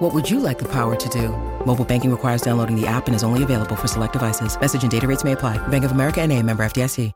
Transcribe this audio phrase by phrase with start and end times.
[0.00, 1.28] What would you like the power to do?
[1.66, 4.58] Mobile banking requires downloading the app and is only available for select devices.
[4.58, 5.58] Message and data rates may apply.
[5.68, 7.12] Bank of America and a member FDIC.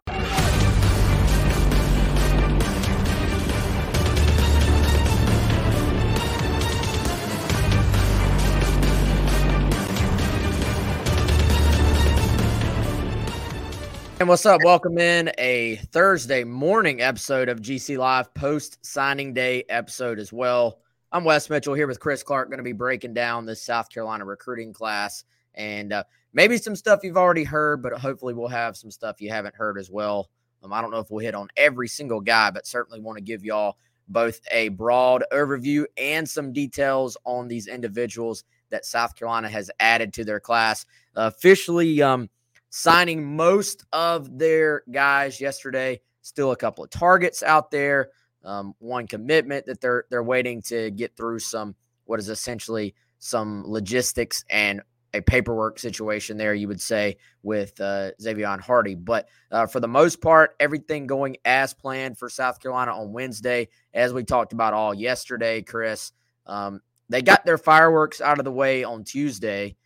[14.21, 14.61] And what's up?
[14.63, 20.81] Welcome in a Thursday morning episode of GC Live post signing day episode as well.
[21.15, 24.25] I'm Wes Mitchell here with Chris Clark, going to be breaking down this South Carolina
[24.25, 25.23] recruiting class
[25.55, 29.31] and uh, maybe some stuff you've already heard, but hopefully we'll have some stuff you
[29.31, 30.29] haven't heard as well.
[30.65, 33.23] Um, I don't know if we'll hit on every single guy, but certainly want to
[33.23, 33.77] give y'all
[34.09, 40.13] both a broad overview and some details on these individuals that South Carolina has added
[40.15, 40.85] to their class.
[41.17, 42.29] Uh, officially, um,
[42.71, 46.01] signing most of their guys yesterday.
[46.23, 48.09] Still a couple of targets out there.
[48.45, 53.65] Um, one commitment that they're they're waiting to get through some what is essentially some
[53.67, 54.83] logistics and
[55.15, 58.97] a paperwork situation there, you would say, with uh, Xavier Hardy.
[58.97, 63.69] But uh, for the most part, everything going as planned for South Carolina on Wednesday,
[63.95, 66.13] as we talked about all yesterday, Chris.
[66.47, 69.77] Um, they got their fireworks out of the way on Tuesday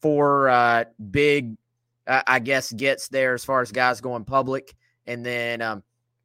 [0.00, 1.56] for uh, big
[2.06, 4.74] I guess, gets there as far as guys going public.
[5.06, 5.82] And then um,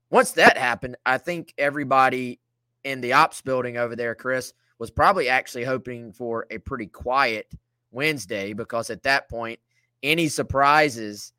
[0.10, 2.40] once that happened, I think everybody
[2.84, 7.52] in the ops building over there, Chris, was probably actually hoping for a pretty quiet
[7.92, 9.60] Wednesday because at that point,
[10.02, 11.34] any surprises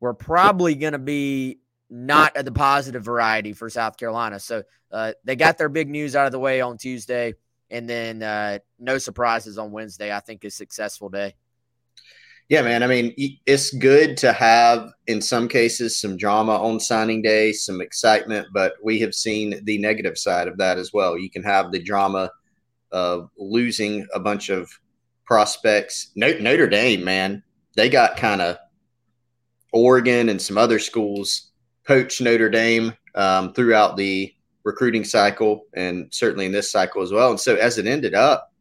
[0.00, 1.58] were probably going to be
[1.90, 4.38] not of the positive variety for South Carolina.
[4.38, 7.34] So uh, they got their big news out of the way on Tuesday,
[7.70, 10.12] and then uh, no surprises on Wednesday.
[10.12, 11.34] I think a successful day.
[12.48, 12.84] Yeah, man.
[12.84, 13.12] I mean,
[13.44, 18.74] it's good to have, in some cases, some drama on signing day, some excitement, but
[18.84, 21.18] we have seen the negative side of that as well.
[21.18, 22.30] You can have the drama
[22.92, 24.70] of losing a bunch of
[25.24, 26.12] prospects.
[26.14, 27.42] Notre Dame, man,
[27.74, 28.58] they got kind of
[29.72, 31.50] Oregon and some other schools
[31.84, 34.32] poached Notre Dame um, throughout the
[34.62, 37.30] recruiting cycle and certainly in this cycle as well.
[37.30, 38.52] And so, as it ended up,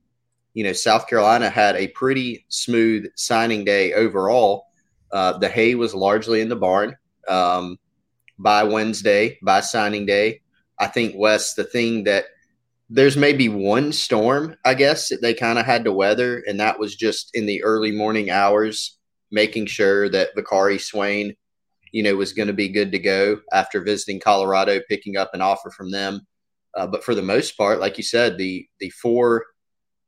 [0.55, 4.67] you know, South Carolina had a pretty smooth signing day overall.
[5.11, 6.95] Uh, the hay was largely in the barn
[7.27, 7.77] um,
[8.39, 10.41] by Wednesday, by signing day.
[10.79, 12.25] I think, Wes, the thing that
[12.89, 16.79] there's maybe one storm, I guess, that they kind of had to weather, and that
[16.79, 18.97] was just in the early morning hours,
[19.31, 21.35] making sure that Vicari Swain,
[21.91, 25.41] you know, was going to be good to go after visiting Colorado, picking up an
[25.41, 26.21] offer from them.
[26.75, 29.43] Uh, but for the most part, like you said, the the four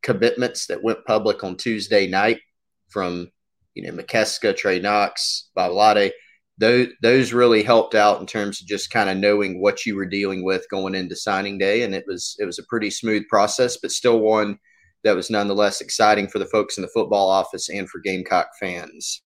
[0.07, 2.40] commitments that went public on Tuesday night
[2.88, 3.29] from
[3.75, 6.12] you know McKeska, Trey Knox, Babalade,
[6.57, 10.06] those those really helped out in terms of just kind of knowing what you were
[10.06, 13.75] dealing with going into signing day, and it was it was a pretty smooth process,
[13.78, 14.57] but still one
[15.03, 19.22] that was nonetheless exciting for the folks in the football office and for Gamecock fans.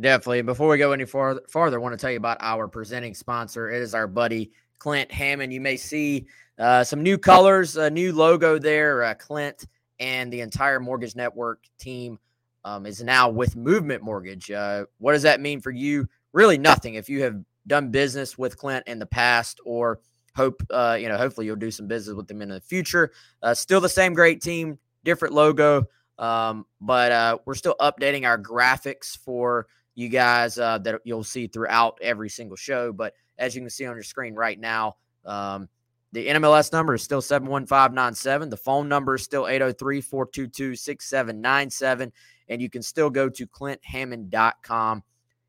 [0.00, 0.42] Definitely.
[0.42, 3.68] Before we go any farther, farther, I want to tell you about our presenting sponsor.
[3.68, 5.52] It is our buddy Clint Hammond.
[5.52, 6.26] You may see
[6.58, 9.02] uh, some new colors, a new logo there.
[9.02, 9.66] Uh, Clint
[10.00, 12.18] and the entire Mortgage Network team
[12.64, 14.50] um, is now with Movement Mortgage.
[14.50, 16.08] Uh, what does that mean for you?
[16.32, 16.94] Really, nothing.
[16.94, 20.00] If you have done business with Clint in the past, or
[20.34, 23.12] hope uh, you know, hopefully you'll do some business with them in the future.
[23.42, 25.84] Uh, still the same great team, different logo,
[26.18, 31.46] um, but uh, we're still updating our graphics for you guys uh, that you'll see
[31.46, 32.92] throughout every single show.
[32.92, 34.96] But as you can see on your screen right now.
[35.24, 35.68] Um,
[36.12, 38.50] the NMLS number is still 71597.
[38.50, 42.12] The phone number is still 803 422 6797.
[42.48, 45.04] And you can still go to clinthammond.com.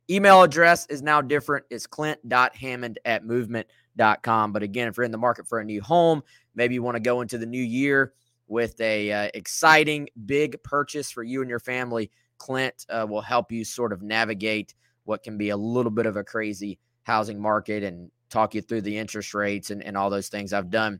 [0.10, 1.66] Email address is now different.
[1.70, 4.52] It's clint.hammond at movement.com.
[4.52, 6.22] But again, if you're in the market for a new home,
[6.54, 8.14] maybe you want to go into the new year
[8.48, 13.52] with a uh, exciting big purchase for you and your family, Clint uh, will help
[13.52, 14.76] you sort of navigate
[15.06, 18.82] what can be a little bit of a crazy housing market and talk you through
[18.82, 20.54] the interest rates and, and all those things.
[20.54, 21.00] I've done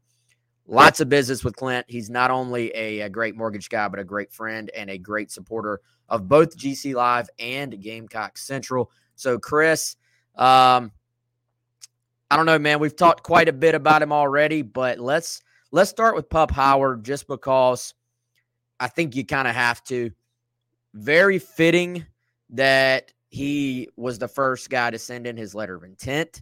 [0.68, 1.86] lots of business with Clint.
[1.90, 5.32] He's not only a, a, great mortgage guy, but a great friend and a great
[5.32, 8.92] supporter of both GC Live and Gamecock Central.
[9.16, 9.96] So, Chris,
[10.36, 10.92] um,
[12.30, 12.80] I don't know, man.
[12.80, 15.42] We've talked quite a bit about him already, but let's
[15.72, 17.94] let's start with Pup Howard just because
[18.80, 20.12] I think you kind of have to.
[20.94, 22.06] Very fitting
[22.50, 26.42] that he was the first guy to send in his letter of intent.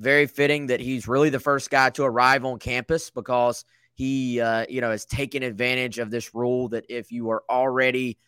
[0.00, 3.64] Very fitting that he's really the first guy to arrive on campus because
[3.94, 8.18] he, uh, you know, has taken advantage of this rule that if you are already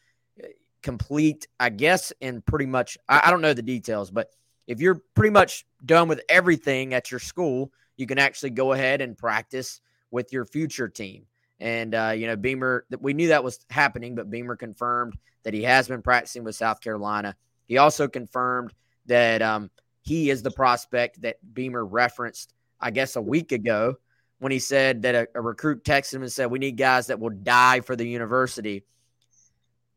[0.42, 0.48] uh,
[0.82, 4.28] complete, I guess, and pretty much, I, I don't know the details, but
[4.66, 9.00] if you're pretty much done with everything at your school, you can actually go ahead
[9.00, 9.80] and practice
[10.10, 11.26] with your future team.
[11.58, 15.62] And uh, you know, Beamer, we knew that was happening, but Beamer confirmed that he
[15.62, 17.36] has been practicing with South Carolina.
[17.66, 18.74] He also confirmed
[19.06, 19.70] that um,
[20.02, 23.96] he is the prospect that Beamer referenced, I guess, a week ago
[24.38, 27.20] when he said that a, a recruit texted him and said, "We need guys that
[27.20, 28.84] will die for the university."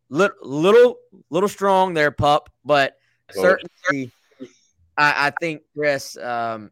[0.10, 0.98] Little, little,
[1.32, 2.96] little strong there, pup, but
[3.32, 4.12] certainly,
[4.96, 6.70] I, I think Chris, um,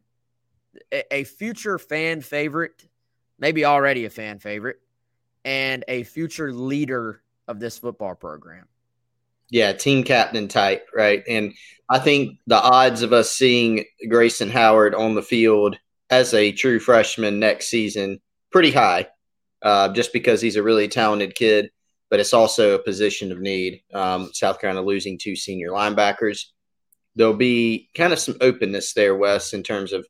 [0.92, 2.86] a, a future fan favorite,
[3.40, 4.76] maybe already a fan favorite,
[5.44, 8.66] and a future leader of this football program.
[9.50, 11.22] Yeah, team captain type, right?
[11.28, 11.52] And
[11.88, 15.76] I think the odds of us seeing Grayson Howard on the field
[16.10, 18.20] as a true freshman next season
[18.50, 19.08] pretty high,
[19.62, 21.70] uh, just because he's a really talented kid.
[22.10, 23.82] But it's also a position of need.
[23.92, 26.44] Um, South Carolina losing two senior linebackers.
[27.16, 30.06] There'll be kind of some openness there, Wes, in terms of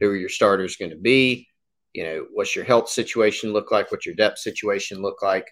[0.00, 1.48] who your starters going to be.
[1.94, 3.90] You know, what's your health situation look like?
[3.90, 5.46] What's your depth situation look like?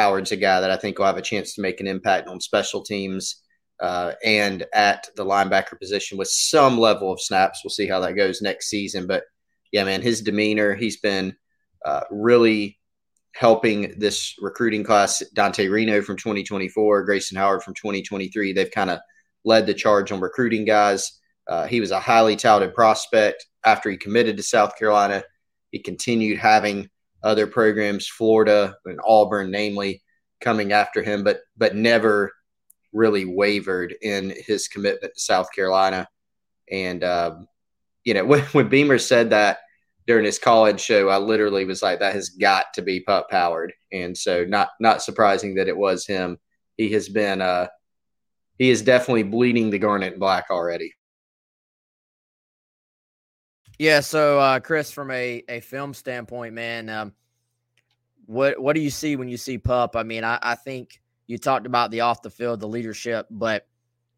[0.00, 2.40] Howard's a guy that I think will have a chance to make an impact on
[2.40, 3.42] special teams
[3.80, 7.60] uh, and at the linebacker position with some level of snaps.
[7.62, 9.06] We'll see how that goes next season.
[9.06, 9.24] But
[9.72, 11.36] yeah, man, his demeanor, he's been
[11.84, 12.78] uh, really
[13.34, 15.22] helping this recruiting class.
[15.34, 18.54] Dante Reno from 2024, Grayson Howard from 2023.
[18.54, 19.00] They've kind of
[19.44, 21.20] led the charge on recruiting guys.
[21.46, 25.22] Uh, he was a highly touted prospect after he committed to South Carolina.
[25.72, 26.88] He continued having
[27.22, 30.02] other programs, Florida and Auburn, namely,
[30.40, 32.32] coming after him, but but never
[32.92, 36.08] really wavered in his commitment to South Carolina.
[36.70, 37.46] And um,
[38.04, 39.58] you know, when, when Beamer said that
[40.06, 43.72] during his college show, I literally was like, "That has got to be Pup Howard."
[43.92, 46.38] And so, not not surprising that it was him.
[46.76, 47.68] He has been, uh,
[48.58, 50.94] he is definitely bleeding the garnet black already.
[53.80, 54.00] Yeah.
[54.00, 57.14] So, uh, Chris, from a, a film standpoint, man, um,
[58.26, 59.96] what what do you see when you see Pup?
[59.96, 63.66] I mean, I, I think you talked about the off the field, the leadership, but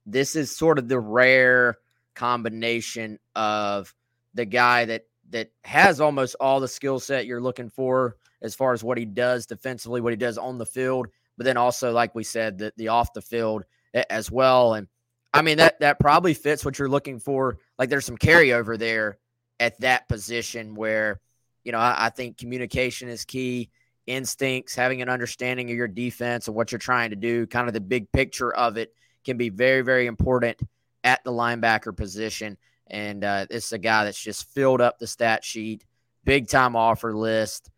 [0.05, 1.79] this is sort of the rare
[2.17, 3.95] combination of
[4.35, 8.73] the guy that that has almost all the skill set you're looking for as far
[8.73, 11.07] as what he does defensively, what he does on the field,
[11.37, 13.63] but then also, like we said, the, the off the field
[14.11, 14.75] as well.
[14.75, 14.89] And
[15.33, 17.59] I mean that that probably fits what you're looking for.
[17.79, 19.19] Like there's some carryover there
[19.63, 21.21] at that position where,
[21.63, 23.71] you know, I, I think communication is key,
[24.09, 27.73] instincts, having an understanding of your defense and what you're trying to do, kind of
[27.73, 28.93] the big picture of it
[29.25, 30.61] can be very, very important
[31.05, 32.59] at the linebacker position.
[32.89, 35.87] And uh, this is a guy that's just filled up the stat sheet,
[36.25, 37.71] big time offer list.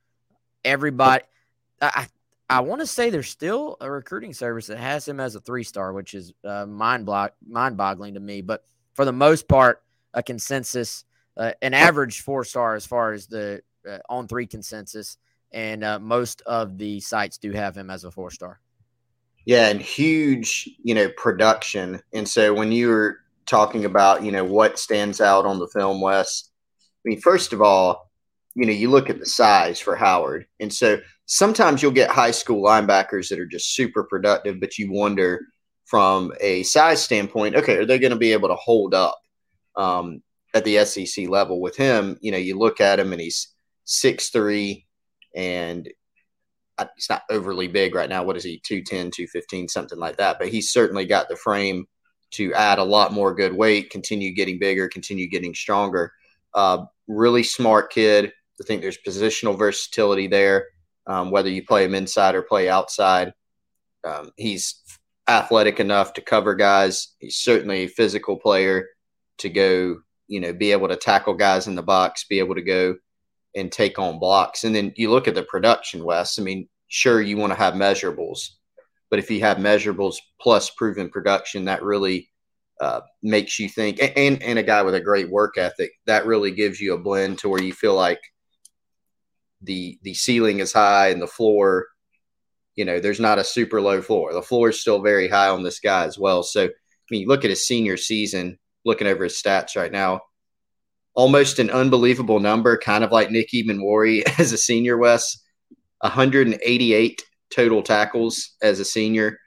[0.64, 1.24] Everybody,
[1.82, 2.06] I,
[2.48, 5.64] I want to say there's still a recruiting service that has him as a three
[5.64, 8.40] star, which is uh, mind block, mind boggling to me.
[8.40, 8.64] But
[8.94, 9.82] for the most part,
[10.14, 11.04] a consensus
[11.36, 15.18] uh, an average four star as far as the uh, on three consensus,
[15.52, 18.60] and uh, most of the sites do have him as a four star.
[19.44, 22.00] Yeah, and huge, you know, production.
[22.12, 26.00] And so when you were talking about, you know, what stands out on the film,
[26.00, 26.50] Wes,
[27.04, 28.10] I mean, first of all,
[28.54, 30.46] you know, you look at the size for Howard.
[30.60, 34.90] And so sometimes you'll get high school linebackers that are just super productive, but you
[34.90, 35.42] wonder
[35.84, 39.20] from a size standpoint, okay, are they going to be able to hold up?
[39.76, 40.22] Um,
[40.54, 41.60] at the SEC level.
[41.60, 43.48] With him, you know, you look at him and he's
[43.84, 44.86] six three,
[45.34, 45.88] and
[46.96, 48.24] he's not overly big right now.
[48.24, 50.38] What is he, 210, 215, something like that.
[50.38, 51.86] But he's certainly got the frame
[52.32, 56.12] to add a lot more good weight, continue getting bigger, continue getting stronger.
[56.52, 58.32] Uh, really smart kid.
[58.60, 60.66] I think there's positional versatility there,
[61.06, 63.32] um, whether you play him inside or play outside.
[64.04, 64.82] Um, he's
[65.28, 67.14] athletic enough to cover guys.
[67.18, 68.88] He's certainly a physical player
[69.38, 72.62] to go you know, be able to tackle guys in the box, be able to
[72.62, 72.96] go
[73.54, 74.64] and take on blocks.
[74.64, 76.38] And then you look at the production, Wes.
[76.38, 78.48] I mean, sure, you want to have measurables,
[79.10, 82.30] but if you have measurables plus proven production, that really
[82.80, 86.50] uh, makes you think, and, and a guy with a great work ethic, that really
[86.50, 88.20] gives you a blend to where you feel like
[89.62, 91.86] the the ceiling is high and the floor,
[92.74, 94.32] you know, there's not a super low floor.
[94.32, 96.42] The floor is still very high on this guy as well.
[96.42, 96.70] So, I
[97.10, 100.20] mean, you look at his senior season, looking over his stats right now.
[101.14, 105.38] Almost an unbelievable number, kind of like Nick Emmanwori as a senior, Wes.
[106.00, 109.38] 188 total tackles as a senior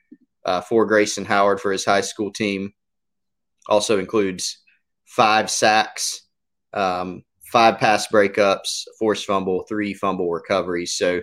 [0.46, 2.74] uh, for Grayson Howard for his high school team.
[3.68, 4.64] Also includes
[5.06, 6.24] five sacks,
[6.74, 10.94] um, five pass breakups, forced fumble, three fumble recoveries.
[10.96, 11.22] So,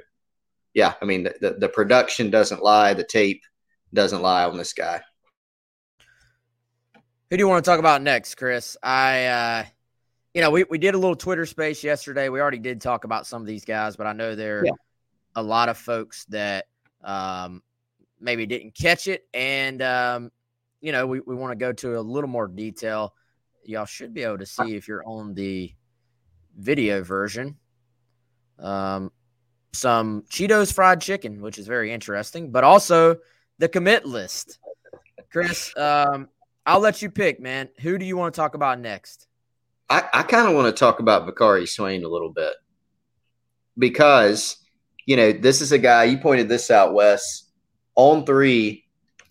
[0.74, 2.94] yeah, I mean, the, the, the production doesn't lie.
[2.94, 3.42] The tape
[3.92, 5.00] doesn't lie on this guy.
[7.30, 8.76] Who do you want to talk about next, Chris?
[8.82, 9.64] I, uh,
[10.34, 12.28] you know, we, we did a little Twitter space yesterday.
[12.28, 14.72] We already did talk about some of these guys, but I know there are yeah.
[15.34, 16.66] a lot of folks that
[17.02, 17.62] um,
[18.20, 19.26] maybe didn't catch it.
[19.32, 20.32] And, um,
[20.80, 23.14] you know, we, we want to go to a little more detail.
[23.64, 25.72] Y'all should be able to see if you're on the
[26.56, 27.56] video version.
[28.58, 29.10] Um,
[29.72, 33.16] some Cheetos fried chicken, which is very interesting, but also
[33.58, 34.58] the commit list.
[35.32, 36.28] Chris, um,
[36.66, 37.68] I'll let you pick, man.
[37.80, 39.26] Who do you want to talk about next?
[39.90, 42.54] I, I kind of want to talk about Vicari Swain a little bit
[43.76, 44.56] because,
[45.04, 47.50] you know, this is a guy, you pointed this out, Wes.
[47.96, 48.84] On three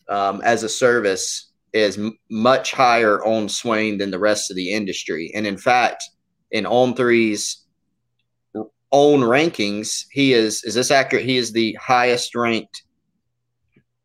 [0.10, 4.72] um, as a service is m- much higher on Swain than the rest of the
[4.72, 5.32] industry.
[5.34, 6.04] And in fact,
[6.52, 7.66] in on three's
[8.92, 11.25] own rankings, he is, is this accurate?
[11.25, 12.84] He is the highest ranked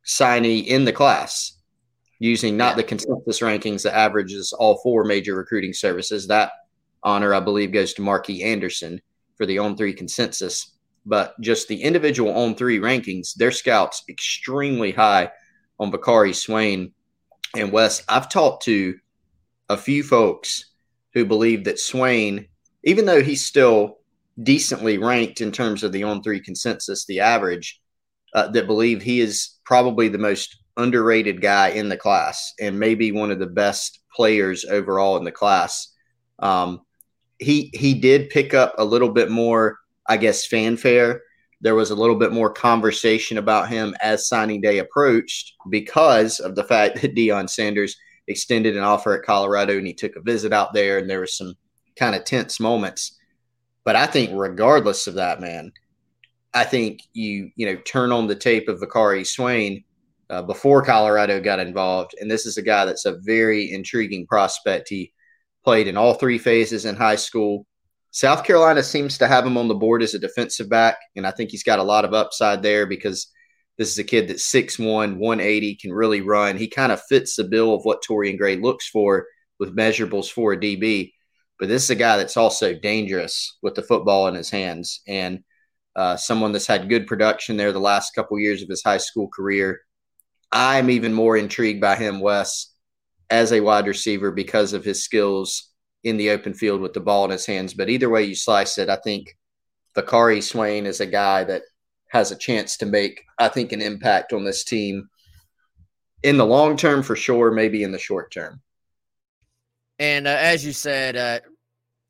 [0.07, 1.58] signee in the class
[2.19, 6.27] using not the consensus rankings that averages all four major recruiting services.
[6.27, 6.53] That
[7.03, 9.01] honor, I believe, goes to Markee Anderson
[9.37, 10.75] for the on three consensus.
[11.07, 15.31] But just the individual on three rankings, their scouts extremely high
[15.79, 16.93] on Vicari Swain
[17.57, 18.03] and Wes.
[18.09, 18.99] I've talked to
[19.69, 20.67] a few folks
[21.15, 22.49] who believe that Swain,
[22.85, 23.99] even though he's still
[24.43, 27.81] decently ranked in terms of the on three consensus, the average,
[28.35, 33.13] uh, that believe he is probably the most underrated guy in the class and maybe
[33.13, 35.93] one of the best players overall in the class.
[36.39, 36.83] Um,
[37.39, 41.23] he he did pick up a little bit more, I guess, fanfare.
[41.61, 46.55] There was a little bit more conversation about him as signing day approached because of
[46.55, 47.97] the fact that Deion Sanders
[48.29, 51.37] extended an offer at Colorado and he took a visit out there, and there was
[51.37, 51.55] some
[51.97, 53.19] kind of tense moments.
[53.85, 55.73] But I think, regardless of that, man,
[56.55, 59.85] I think you you know turn on the tape of Vicari Swain
[60.31, 64.89] uh, before Colorado got involved, and this is a guy that's a very intriguing prospect.
[64.89, 65.13] He
[65.65, 67.67] played in all three phases in high school.
[68.11, 71.31] South Carolina seems to have him on the board as a defensive back, and I
[71.31, 73.31] think he's got a lot of upside there because
[73.79, 76.57] this is a kid that's 6'1, 180, can really run.
[76.57, 79.27] He kind of fits the bill of what Torian Gray looks for
[79.61, 81.13] with measurables for a DB.
[81.59, 85.01] But this is a guy that's also dangerous with the football in his hands.
[85.07, 85.43] And
[85.97, 89.29] uh, someone that's had good production there the last couple years of his high school
[89.29, 89.81] career.
[90.51, 92.73] I'm even more intrigued by him, Wes,
[93.31, 95.71] as a wide receiver because of his skills
[96.05, 97.75] in the open field with the ball in his hands.
[97.75, 99.37] But either way you slice it, I think
[99.95, 101.63] Vicari Swain is a guy that
[102.11, 105.09] has a chance to make, I think, an impact on this team
[106.23, 108.61] in the long term for sure, maybe in the short term.
[109.99, 111.41] And uh, as you said, uh,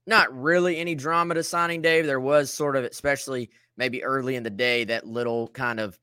[0.06, 2.06] not really any drama to signing Dave.
[2.06, 5.98] There was sort of, especially maybe early in the day, that little kind of,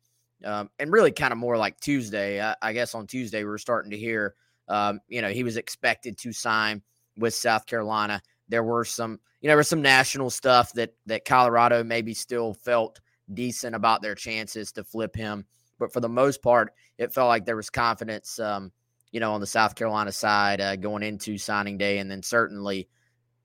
[0.45, 2.41] um, and really kind of more like Tuesday.
[2.41, 4.35] I, I, guess on Tuesday we were starting to hear,
[4.67, 6.81] um, you know, he was expected to sign
[7.17, 8.21] with South Carolina.
[8.47, 12.53] There were some, you know, there was some national stuff that that Colorado maybe still
[12.53, 13.01] felt
[13.33, 15.45] decent about their chances to flip him,
[15.79, 18.71] but for the most part, it felt like there was confidence, um,
[19.11, 22.87] you know, on the South Carolina side uh, going into signing day, and then certainly,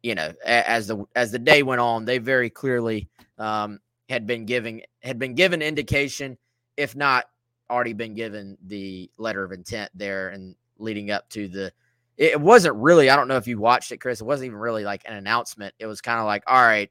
[0.02, 3.78] you know, as the as the day went on, they very clearly um,
[4.08, 6.36] had been giving had been given indication,
[6.80, 7.26] if not
[7.70, 11.72] already been given the letter of intent there and leading up to the
[12.16, 14.84] it wasn't really i don't know if you watched it chris it wasn't even really
[14.84, 15.74] like an announcement.
[15.78, 16.90] It was kind of like all right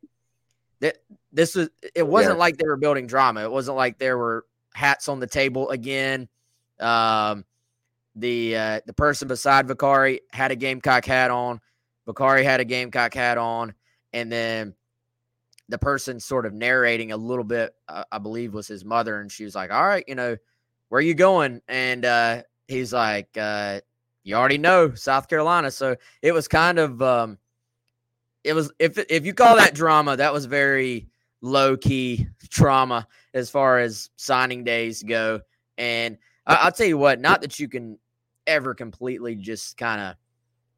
[0.80, 0.98] that
[1.32, 2.40] this was it wasn't yeah.
[2.40, 3.44] like they were building drama.
[3.44, 6.28] It wasn't like there were hats on the table again.
[6.80, 7.46] Um
[8.16, 11.60] the uh the person beside Vicari had a gamecock hat on
[12.08, 13.74] Vicari had a gamecock hat on
[14.14, 14.74] and then
[15.70, 19.32] the person sort of narrating a little bit, uh, I believe was his mother, and
[19.32, 20.36] she was like, "All right, you know,
[20.90, 23.80] where are you going?" And uh, he's like, uh,
[24.24, 27.38] "You already know South Carolina." So it was kind of, um,
[28.44, 31.08] it was if if you call that drama, that was very
[31.42, 35.40] low key trauma as far as signing days go.
[35.78, 37.98] And I, will tell you what, not that you can
[38.48, 40.16] ever completely just kind of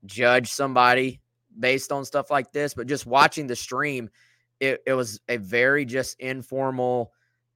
[0.05, 1.21] judge somebody
[1.57, 4.09] based on stuff like this, but just watching the stream
[4.61, 7.11] it, it was a very just informal,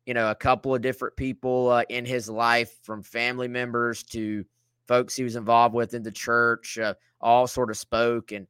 [0.06, 4.44] you know, a couple of different people uh, in his life, from family members to
[4.88, 8.32] folks he was involved with in the church, uh, all sort of spoke.
[8.32, 8.48] And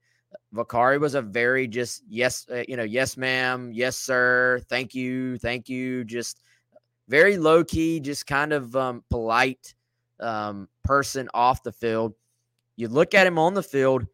[0.53, 5.37] Vicari was a very just yes, uh, you know, yes, ma'am, yes, sir, thank you,
[5.37, 6.41] thank you, just
[7.09, 9.75] very low key, just kind of um, polite
[10.21, 12.13] um, person off the field.
[12.77, 14.07] you look at him on the field,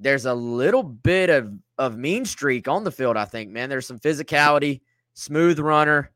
[0.00, 3.16] there's a little bit of of mean streak on the field.
[3.16, 4.80] I think, man, there's some physicality,
[5.14, 6.10] smooth runner,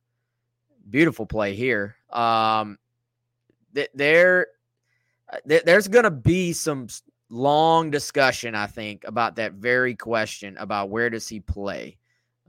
[0.89, 1.97] beautiful play here.
[2.11, 2.79] Um,
[3.75, 4.49] th- there,
[5.33, 6.89] uh, th- there's to be some
[7.31, 11.99] long discussion, I think, about that very question about where does he play.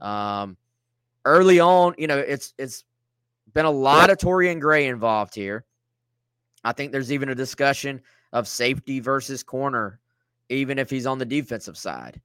[0.00, 0.56] Um,
[1.24, 2.84] early on, you know, it's it's
[3.52, 5.64] been a lot of Torian Gray involved here.
[6.64, 8.02] I think there's even a discussion
[8.32, 10.00] of safety versus corner,
[10.48, 12.20] even if he's on the defensive side.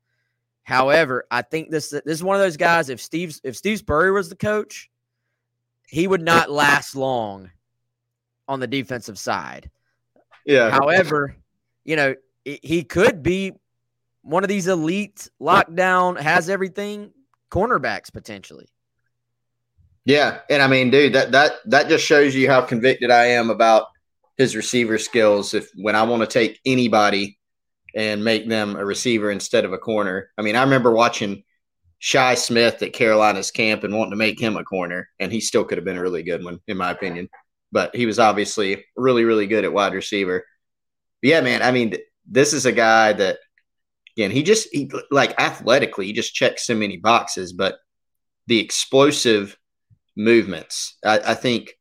[0.63, 2.89] However, I think this this is one of those guys.
[2.89, 4.89] If Steve's if Steve Spurrier was the coach,
[5.87, 7.49] he would not last long
[8.47, 9.69] on the defensive side.
[10.45, 10.69] Yeah.
[10.69, 11.35] However,
[11.83, 13.53] you know he could be
[14.23, 17.11] one of these elite lockdown has everything
[17.51, 18.67] cornerbacks potentially.
[20.05, 23.49] Yeah, and I mean, dude, that that that just shows you how convicted I am
[23.49, 23.87] about
[24.37, 25.53] his receiver skills.
[25.53, 27.37] If when I want to take anybody
[27.95, 30.29] and make them a receiver instead of a corner.
[30.37, 31.43] I mean, I remember watching
[31.99, 35.63] Shi Smith at Carolina's camp and wanting to make him a corner, and he still
[35.63, 37.29] could have been a really good one, in my opinion.
[37.71, 40.43] But he was obviously really, really good at wide receiver.
[41.21, 41.61] But yeah, man.
[41.61, 41.95] I mean,
[42.25, 43.37] this is a guy that,
[44.17, 47.53] again, he just he, like athletically, he just checks so many boxes.
[47.53, 47.75] But
[48.47, 49.57] the explosive
[50.17, 51.71] movements, I, I think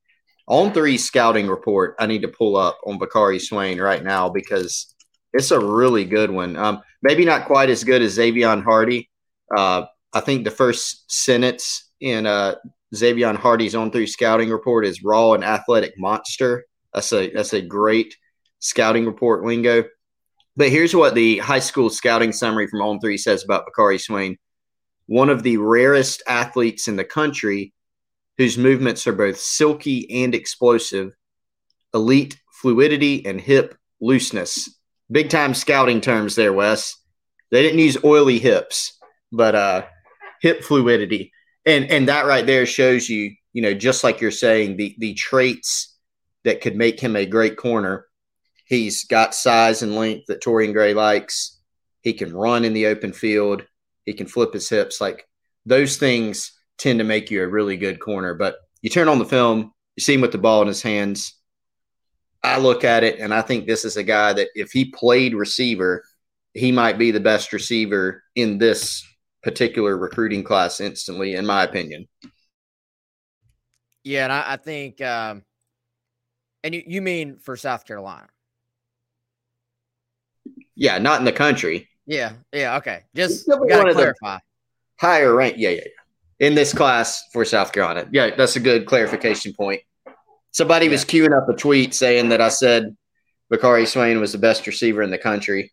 [0.46, 4.94] on three scouting report, I need to pull up on Vicari Swain right now because
[5.32, 6.56] it's a really good one.
[6.56, 9.08] Um, maybe not quite as good as Xavion Hardy.
[9.56, 12.56] Uh, I think the first sentence in uh,
[12.94, 16.64] Xavion Hardy's on three scouting report is raw and athletic monster.
[16.92, 18.16] That's a that's a great
[18.58, 19.84] scouting report lingo.
[20.56, 24.36] But here's what the high school scouting summary from On Three says about Vicari Swain:
[25.06, 27.72] one of the rarest athletes in the country
[28.36, 31.12] whose movements are both silky and explosive,
[31.94, 34.79] elite fluidity and hip looseness.
[35.10, 36.96] Big time scouting terms there, Wes.
[37.50, 38.96] They didn't use oily hips,
[39.32, 39.86] but uh,
[40.40, 41.32] hip fluidity.
[41.66, 45.14] And and that right there shows you, you know, just like you're saying, the the
[45.14, 45.96] traits
[46.44, 48.06] that could make him a great corner.
[48.64, 51.58] He's got size and length that Torian Gray likes.
[52.02, 53.64] He can run in the open field.
[54.06, 55.00] He can flip his hips.
[55.00, 55.26] Like
[55.66, 58.34] those things tend to make you a really good corner.
[58.34, 61.34] But you turn on the film, you see him with the ball in his hands.
[62.42, 65.34] I look at it and I think this is a guy that if he played
[65.34, 66.04] receiver,
[66.54, 69.06] he might be the best receiver in this
[69.42, 72.08] particular recruiting class instantly, in my opinion.
[74.04, 75.44] Yeah, and I, I think, um,
[76.64, 78.28] and you, you mean for South Carolina?
[80.74, 81.88] Yeah, not in the country.
[82.06, 83.04] Yeah, yeah, okay.
[83.14, 84.38] Just gotta clarify.
[84.98, 86.00] Higher rank, yeah, yeah, yeah
[86.40, 88.08] in this class for South Carolina.
[88.10, 89.82] Yeah, that's a good clarification point.
[90.52, 90.92] Somebody yeah.
[90.92, 92.96] was queuing up a tweet saying that I said
[93.52, 95.72] Vicari Swain was the best receiver in the country.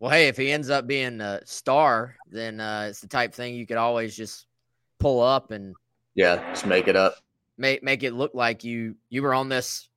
[0.00, 3.54] Well, hey, if he ends up being a star, then uh, it's the type thing
[3.54, 4.46] you could always just
[4.98, 5.74] pull up and
[6.14, 7.14] yeah, just make it up,
[7.56, 9.88] make make it look like you you were on this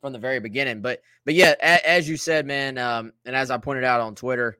[0.00, 0.82] from the very beginning.
[0.82, 4.14] But but yeah, a, as you said, man, um, and as I pointed out on
[4.14, 4.58] Twitter,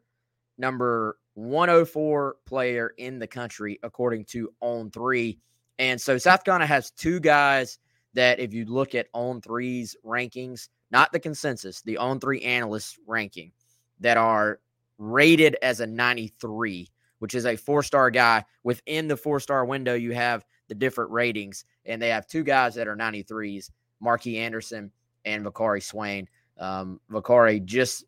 [0.56, 5.38] number 104 player in the country, according to On Three.
[5.78, 7.78] And so South Carolina has two guys
[8.14, 12.98] that, if you look at On Three's rankings, not the consensus, the On Three analysts
[13.06, 13.52] ranking,
[14.00, 14.60] that are
[14.98, 18.44] rated as a 93, which is a four star guy.
[18.62, 22.74] Within the four star window, you have the different ratings, and they have two guys
[22.74, 23.70] that are 93s
[24.02, 24.90] Markee Anderson
[25.24, 26.28] and Vicari Swain.
[26.58, 28.04] Um, Vicari just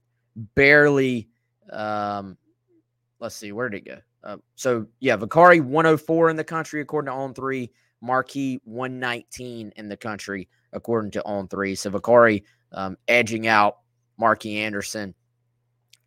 [0.55, 1.29] barely
[1.71, 2.37] um,
[3.21, 3.99] let's see, where did it go?
[4.25, 7.71] Uh, so yeah, Vicari 104 in the country according to On Three,
[8.03, 11.75] Markee 119 in the country according to On Three.
[11.75, 13.79] So Vicari um, edging out
[14.21, 15.15] Markee Anderson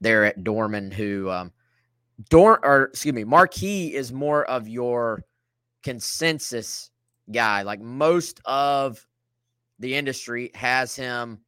[0.02, 1.52] there at Dorman, who um,
[2.30, 5.24] Dor or excuse me, Markee is more of your
[5.84, 6.92] consensus
[7.32, 7.62] guy.
[7.62, 9.06] Like most of
[9.80, 11.40] the industry has him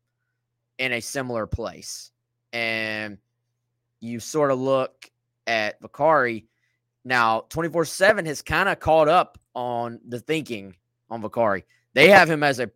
[0.77, 2.11] in a similar place,
[2.53, 3.17] and
[3.99, 5.09] you sort of look
[5.47, 6.45] at Vicari.
[7.03, 10.75] Now, 24 7 has kind of caught up on the thinking
[11.09, 11.63] on Vicari.
[11.93, 12.71] They have him as a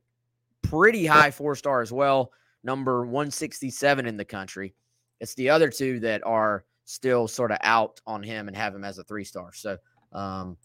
[0.62, 2.32] pretty high four star as well,
[2.64, 4.74] number 167 in the country.
[5.20, 8.84] It's the other two that are still sort of out on him and have him
[8.84, 9.54] as a three star.
[9.54, 9.78] So
[10.12, 10.58] um,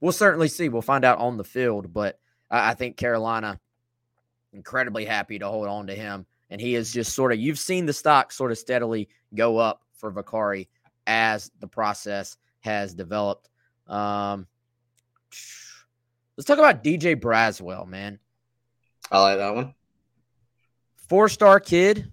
[0.00, 0.68] we'll certainly see.
[0.68, 2.18] We'll find out on the field, but
[2.50, 3.60] I, I think Carolina
[4.52, 6.26] incredibly happy to hold on to him.
[6.50, 9.82] And he is just sort of, you've seen the stock sort of steadily go up
[9.98, 10.68] for Vicari
[11.06, 13.48] as the process has developed.
[13.86, 14.46] Um,
[16.36, 18.18] let's talk about DJ Braswell, man.
[19.10, 19.74] I like that one.
[21.08, 22.12] Four star kid,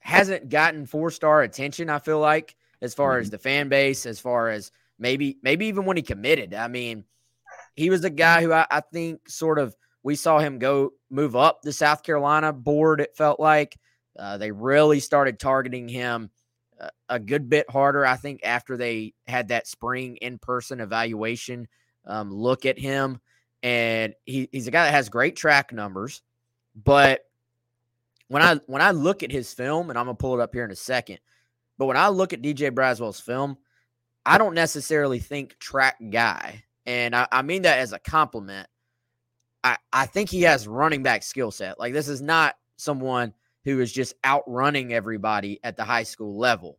[0.00, 1.90] hasn't gotten four star attention.
[1.90, 3.22] I feel like as far mm-hmm.
[3.22, 6.54] as the fan base, as far as maybe maybe even when he committed.
[6.54, 7.04] I mean,
[7.74, 11.36] he was a guy who I, I think sort of we saw him go move
[11.36, 13.00] up the South Carolina board.
[13.00, 13.76] It felt like
[14.18, 16.30] uh, they really started targeting him
[17.08, 18.06] a, good bit harder.
[18.06, 21.68] I think after they had that spring in person evaluation
[22.06, 23.20] um, look at him,
[23.62, 26.22] and he, he's a guy that has great track numbers,
[26.74, 27.20] but
[28.28, 30.64] when I when I look at his film, and I'm gonna pull it up here
[30.64, 31.18] in a second,
[31.78, 33.58] but when I look at DJ Braswell's film,
[34.24, 38.68] I don't necessarily think track guy, and I, I mean that as a compliment.
[39.62, 41.78] I, I think he has running back skill set.
[41.78, 46.78] Like this is not someone who is just outrunning everybody at the high school level.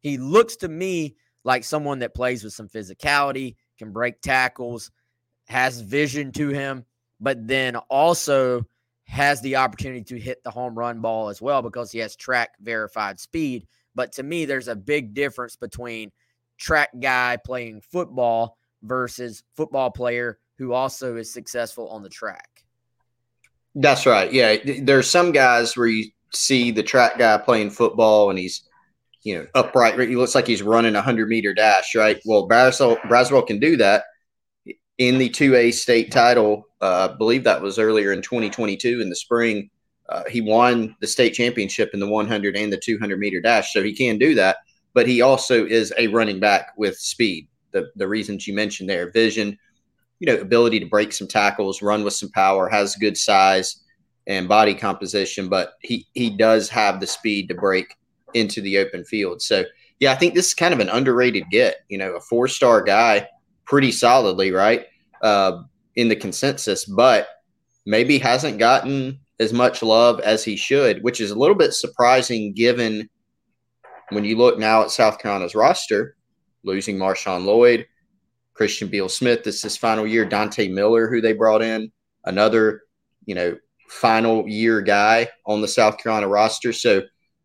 [0.00, 4.90] He looks to me like someone that plays with some physicality, can break tackles,
[5.46, 6.84] has vision to him,
[7.20, 8.66] but then also
[9.04, 12.50] has the opportunity to hit the home run ball as well because he has track
[12.60, 13.66] verified speed.
[13.94, 16.12] But to me, there's a big difference between
[16.58, 22.59] track guy playing football versus football player who also is successful on the track.
[23.74, 24.32] That's right.
[24.32, 24.56] Yeah.
[24.82, 28.62] There's some guys where you see the track guy playing football and he's,
[29.22, 29.98] you know, upright.
[30.00, 32.20] He looks like he's running a 100 meter dash, right?
[32.24, 34.04] Well, Braswell, Braswell can do that
[34.98, 36.66] in the 2A state title.
[36.80, 39.70] Uh, I believe that was earlier in 2022 in the spring.
[40.08, 43.82] Uh, he won the state championship in the 100 and the 200 meter dash, so
[43.82, 44.58] he can do that.
[44.92, 47.46] But he also is a running back with speed.
[47.70, 49.56] The the reasons you mentioned there, vision,
[50.20, 53.82] you know, ability to break some tackles, run with some power, has good size
[54.26, 57.96] and body composition, but he he does have the speed to break
[58.34, 59.42] into the open field.
[59.42, 59.64] So
[59.98, 61.78] yeah, I think this is kind of an underrated get.
[61.88, 63.26] You know, a four star guy,
[63.64, 64.86] pretty solidly, right,
[65.22, 65.62] uh,
[65.96, 67.28] in the consensus, but
[67.86, 72.52] maybe hasn't gotten as much love as he should, which is a little bit surprising
[72.52, 73.08] given
[74.10, 76.16] when you look now at South Carolina's roster,
[76.62, 77.86] losing Marshawn Lloyd,
[78.60, 80.26] Christian Beal Smith, this is his final year.
[80.26, 81.90] Dante Miller, who they brought in,
[82.26, 82.82] another,
[83.24, 83.56] you know,
[83.88, 86.70] final year guy on the South Carolina roster.
[86.70, 87.00] So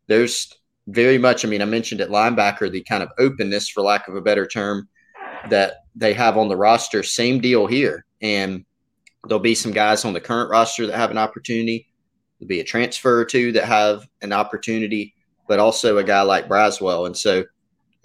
[0.08, 0.52] there's
[0.88, 4.14] very much, I mean, I mentioned at linebacker the kind of openness, for lack of
[4.14, 4.90] a better term,
[5.48, 7.02] that they have on the roster.
[7.02, 8.04] Same deal here.
[8.20, 8.66] And
[9.26, 11.88] there'll be some guys on the current roster that have an opportunity.
[12.38, 15.14] There'll be a transfer or two that have an opportunity,
[15.48, 17.06] but also a guy like Braswell.
[17.06, 17.42] And so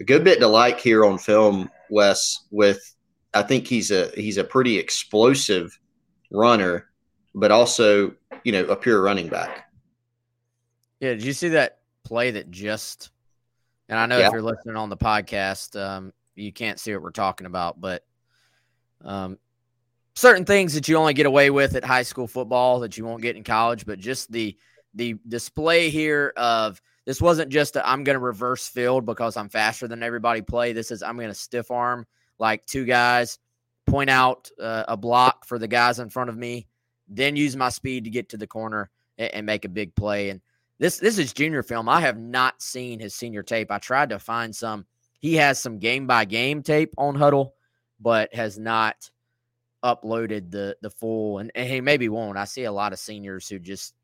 [0.00, 2.91] a good bit to like here on film, Wes, with
[3.34, 5.78] I think he's a he's a pretty explosive
[6.30, 6.88] runner,
[7.34, 8.14] but also
[8.44, 9.70] you know a pure running back.
[11.00, 13.10] Yeah, did you see that play that just?
[13.88, 14.26] And I know yeah.
[14.26, 18.04] if you're listening on the podcast, um, you can't see what we're talking about, but
[19.04, 19.38] um,
[20.14, 23.22] certain things that you only get away with at high school football that you won't
[23.22, 24.56] get in college, but just the
[24.94, 29.48] the display here of this wasn't just i am going to reverse field because I'm
[29.48, 30.72] faster than everybody play.
[30.72, 32.06] This is I'm going to stiff arm
[32.42, 33.38] like two guys,
[33.86, 36.66] point out uh, a block for the guys in front of me,
[37.08, 40.28] then use my speed to get to the corner and, and make a big play.
[40.30, 40.40] And
[40.78, 41.88] this this is junior film.
[41.88, 43.70] I have not seen his senior tape.
[43.70, 44.84] I tried to find some.
[45.20, 47.52] He has some game by game tape on Hudl,
[48.00, 49.08] but has not
[49.84, 51.38] uploaded the the full.
[51.38, 52.36] And, and he maybe won't.
[52.36, 53.94] I see a lot of seniors who just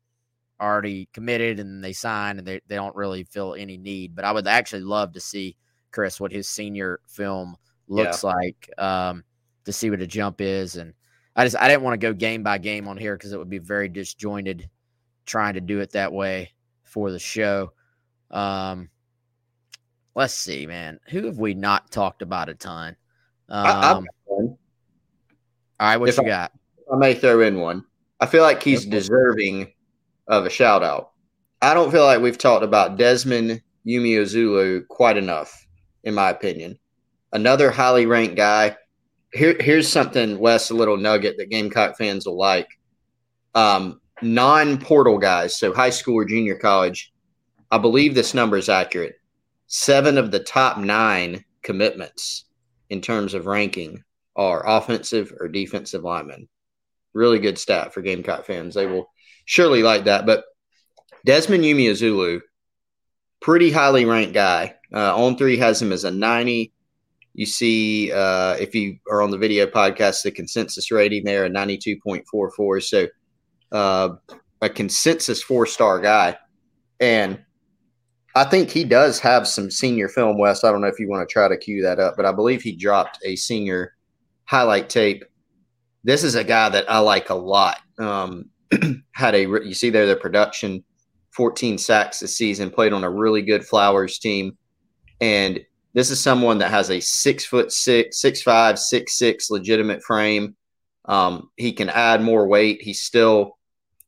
[0.61, 4.15] already committed and they sign and they, they don't really feel any need.
[4.15, 5.57] But I would actually love to see
[5.91, 7.57] Chris what his senior film
[7.89, 8.29] looks yeah.
[8.29, 9.23] like um,
[9.65, 10.77] to see what a jump is.
[10.77, 10.93] And
[11.35, 13.49] I just I didn't want to go game by game on here because it would
[13.49, 14.69] be very disjointed
[15.25, 17.73] trying to do it that way for the show.
[18.31, 18.89] Um,
[20.15, 20.99] let's see, man.
[21.09, 22.95] Who have we not talked about a ton?
[23.49, 24.57] Um, all
[25.79, 26.51] right, what if you I, got?
[26.91, 27.83] I may throw in one.
[28.19, 29.71] I feel like he's deserving
[30.27, 31.11] of a shout out.
[31.61, 35.65] I don't feel like we've talked about Desmond Umeozulu quite enough,
[36.03, 36.77] in my opinion
[37.31, 38.75] another highly ranked guy.
[39.33, 42.67] Here, here's something, Wes, a little nugget that Gamecock fans will like.
[43.55, 47.11] Um, non portal guys, so high school or junior college,
[47.71, 49.15] I believe this number is accurate.
[49.67, 52.45] Seven of the top nine commitments
[52.89, 54.03] in terms of ranking
[54.35, 56.47] are offensive or defensive linemen.
[57.13, 58.73] Really good stat for Gamecock fans.
[58.73, 59.11] They will
[59.45, 60.25] surely like that.
[60.25, 60.43] But
[61.25, 62.41] Desmond Umeozulu,
[63.41, 64.75] pretty highly ranked guy.
[64.93, 66.71] Uh, on three has him as a 90.
[67.39, 71.49] You see, uh, if you are on the video podcast, the consensus rating there a
[71.49, 72.83] 92.44.
[72.83, 73.07] So
[73.71, 74.09] uh,
[74.61, 76.37] a consensus four star guy.
[76.99, 77.39] And
[78.35, 80.65] I think he does have some senior film, Wes.
[80.65, 82.61] I don't know if you want to try to cue that up, but I believe
[82.61, 83.95] he dropped a senior
[84.43, 85.23] highlight tape.
[86.03, 87.77] This is a guy that I like a lot.
[87.99, 88.49] Um,
[89.13, 90.83] had a, you see there, the production
[91.31, 94.57] 14 sacks this season, played on a really good Flowers team.
[95.21, 95.61] And
[95.93, 100.55] this is someone that has a six foot six, six five, six six legitimate frame.
[101.05, 102.81] Um, he can add more weight.
[102.81, 103.57] He's still,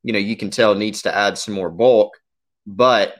[0.03, 2.17] you know, you can tell needs to add some more bulk,
[2.67, 3.15] but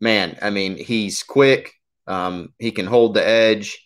[0.00, 1.72] man, I mean, he's quick.
[2.06, 3.78] Um, he can hold the edge.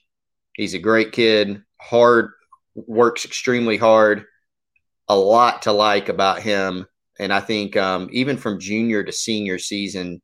[0.54, 1.62] He's a great kid.
[1.80, 2.30] Hard,
[2.74, 4.24] works extremely hard.
[5.08, 6.86] A lot to like about him.
[7.18, 10.20] And I think um, even from junior to senior season,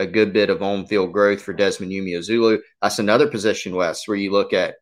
[0.00, 2.58] a good bit of on field growth for Desmond Umeozulu.
[2.80, 4.76] That's another position, Wes, where you look at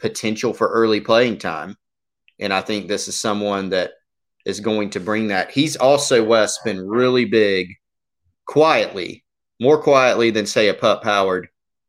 [0.00, 1.76] potential for early playing time.
[2.40, 3.92] And I think this is someone that
[4.44, 5.52] is going to bring that.
[5.52, 7.68] He's also, Wes, been really big
[8.44, 9.24] quietly,
[9.60, 11.46] more quietly than, say, a Pup Howard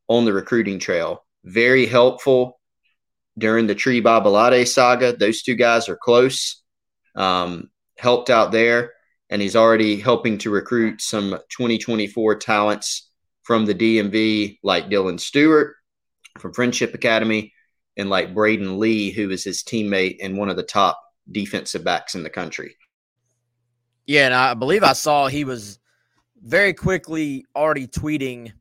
[0.07, 1.25] on the recruiting trail.
[1.43, 2.59] Very helpful
[3.35, 5.17] during the Tree Babalade saga.
[5.17, 6.61] Those two guys are close.
[7.15, 8.91] Um, helped out there
[9.29, 13.09] and he's already helping to recruit some 2024 talents
[13.43, 15.75] from the DMV, like Dylan Stewart
[16.39, 17.53] from Friendship Academy,
[17.97, 20.99] and like Braden Lee, who is his teammate and one of the top
[21.31, 22.75] defensive backs in the country.
[24.05, 25.79] Yeah, and I believe I saw he was
[26.41, 28.51] very quickly already tweeting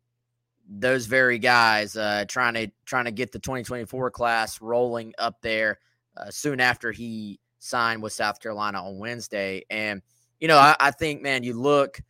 [0.69, 5.81] those very guys, uh, trying to trying to get the 2024 class rolling up there
[6.17, 10.03] uh, soon after he signed with South Carolina on Wednesday, and
[10.43, 12.01] you know, I, I, think, man, you look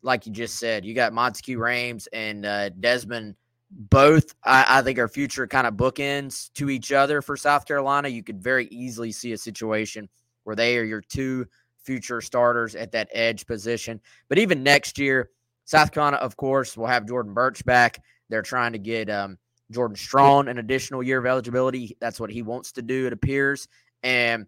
[0.00, 3.34] like you just said, you got Monteque Rhames and uh, Desmond.
[3.68, 8.06] Both, I, I think, are future kind of bookends to each other for South Carolina.
[8.08, 10.08] You could very easily see a situation
[10.44, 11.46] where they are your two
[11.82, 14.00] future starters at that edge position.
[14.28, 15.30] But even next year,
[15.64, 18.00] South Carolina, of course, will have Jordan Burch back.
[18.28, 19.36] They're trying to get um,
[19.72, 21.96] Jordan Strong an additional year of eligibility.
[21.98, 23.66] That's what he wants to do, it appears.
[24.04, 24.46] And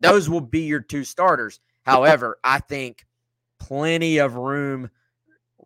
[0.00, 1.60] those will be your two starters.
[1.84, 3.06] However, I think
[3.58, 4.90] plenty of room,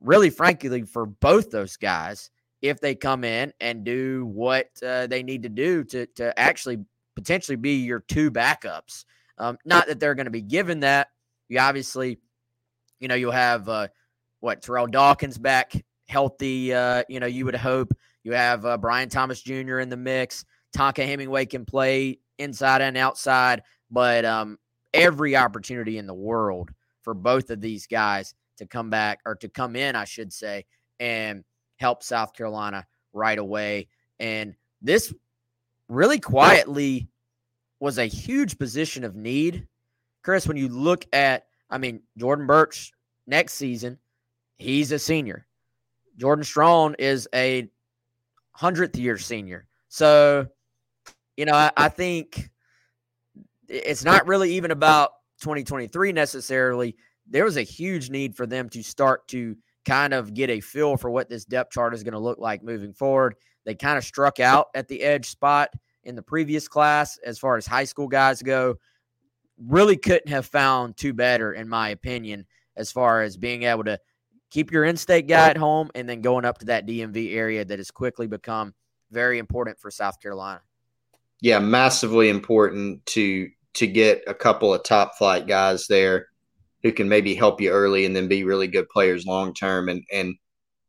[0.01, 5.23] really, frankly, for both those guys if they come in and do what uh, they
[5.23, 6.79] need to do to to actually
[7.15, 9.05] potentially be your two backups.
[9.39, 11.09] Um, not that they're going to be given that.
[11.49, 12.19] You obviously,
[13.01, 13.89] you know, you'll have uh,
[14.41, 15.73] what Terrell Dawkins back
[16.09, 16.75] healthy.
[16.75, 17.93] Uh, you know, you would hope
[18.25, 19.79] you have uh, Brian Thomas Jr.
[19.79, 20.45] in the mix.
[20.77, 24.59] Tonka Hemingway can play inside and outside, but um,
[24.95, 26.71] every opportunity in the world
[27.03, 30.67] for both of these guys to come back or to come in, I should say,
[31.01, 31.45] and
[31.77, 33.89] help South Carolina right away.
[34.19, 35.13] And this
[35.89, 37.09] really quietly
[37.81, 39.67] was a huge position of need.
[40.23, 42.93] Chris, when you look at, I mean, Jordan Burch
[43.27, 43.99] next season,
[44.57, 45.47] he's a senior.
[46.17, 47.71] Jordan Strong is a
[48.53, 49.67] hundredth year senior.
[49.89, 50.49] So,
[51.37, 52.51] you know, I, I think
[53.69, 56.97] it's not really even about 2023 necessarily.
[57.27, 60.97] There was a huge need for them to start to kind of get a feel
[60.97, 63.35] for what this depth chart is going to look like moving forward.
[63.65, 65.71] They kind of struck out at the edge spot
[66.05, 68.77] in the previous class as far as high school guys go.
[69.59, 73.99] Really couldn't have found two better, in my opinion, as far as being able to
[74.51, 77.65] keep your in state guy at home and then going up to that DMV area
[77.65, 78.73] that has quickly become
[79.11, 80.61] very important for South Carolina.
[81.41, 83.49] Yeah, massively important to
[83.79, 86.27] to get a couple of top flight guys there
[86.83, 89.89] who can maybe help you early and then be really good players long term.
[89.89, 90.35] And and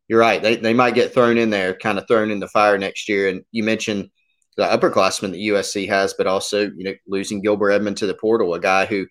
[0.07, 2.77] you're right, they, they might get thrown in there, kind of thrown in the fire
[2.77, 3.29] next year.
[3.29, 4.09] And you mentioned
[4.57, 8.53] the upperclassmen that USC has, but also you know losing Gilbert Edmond to the portal,
[8.55, 9.05] a guy who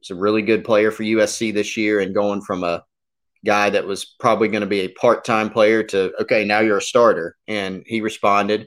[0.00, 2.82] was a really good player for USC this year, and going from a
[3.44, 6.78] guy that was probably going to be a part time player to okay, now you're
[6.78, 8.66] a starter, and he responded.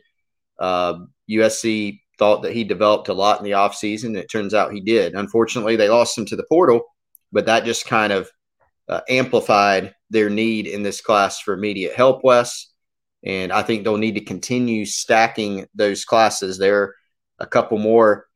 [0.60, 4.17] Uh, USC thought that he developed a lot in the offseason.
[4.17, 5.13] It turns out he did.
[5.13, 6.82] Unfortunately, they lost him to the portal,
[7.32, 8.30] but that just kind of
[8.88, 12.67] uh, amplified their need in this class for immediate help, Wes.
[13.23, 16.58] And I think they'll need to continue stacking those classes.
[16.58, 16.95] There are
[17.39, 18.28] a couple more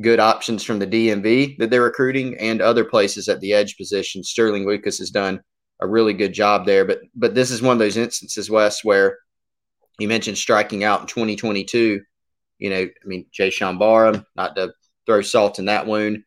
[0.00, 4.22] good options from the DMV that they're recruiting and other places at the edge position.
[4.22, 5.40] Sterling Lucas has done
[5.80, 6.84] a really good job there.
[6.84, 9.18] But but this is one of those instances, Wes, where
[9.98, 12.00] you mentioned striking out in 2022
[12.58, 14.72] you know, I mean, Jay Barham, not to
[15.06, 16.24] throw salt in that wound.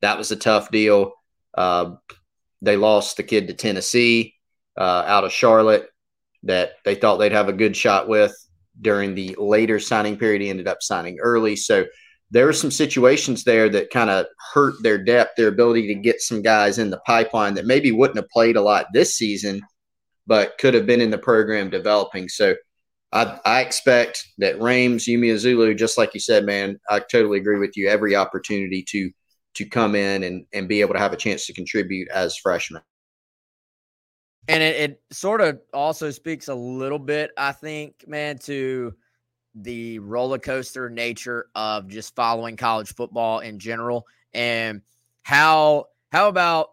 [0.00, 1.12] That was a tough deal.
[1.54, 1.96] Uh,
[2.60, 4.34] they lost the kid to Tennessee
[4.76, 5.88] uh, out of Charlotte
[6.44, 8.34] that they thought they'd have a good shot with
[8.80, 10.42] during the later signing period.
[10.42, 11.56] He ended up signing early.
[11.56, 11.84] So
[12.30, 16.20] there were some situations there that kind of hurt their depth, their ability to get
[16.20, 19.60] some guys in the pipeline that maybe wouldn't have played a lot this season,
[20.26, 22.28] but could have been in the program developing.
[22.28, 22.54] So
[23.12, 27.58] I, I expect that Rhames, Yumi Azulu, just like you said, man, I totally agree
[27.58, 27.88] with you.
[27.88, 29.10] Every opportunity to
[29.54, 32.80] to come in and, and be able to have a chance to contribute as freshmen.
[34.48, 38.94] And it, it sort of also speaks a little bit, I think, man, to
[39.54, 44.80] the roller coaster nature of just following college football in general and
[45.22, 46.70] how how about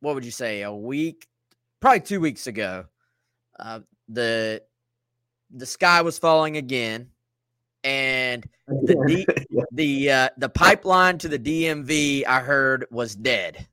[0.00, 1.28] what would you say a week
[1.80, 2.84] probably two weeks ago
[3.60, 4.60] uh, the
[5.56, 7.08] the sky was falling again
[7.84, 9.26] and the D,
[9.72, 13.66] the uh, the pipeline to the DMV I heard was dead.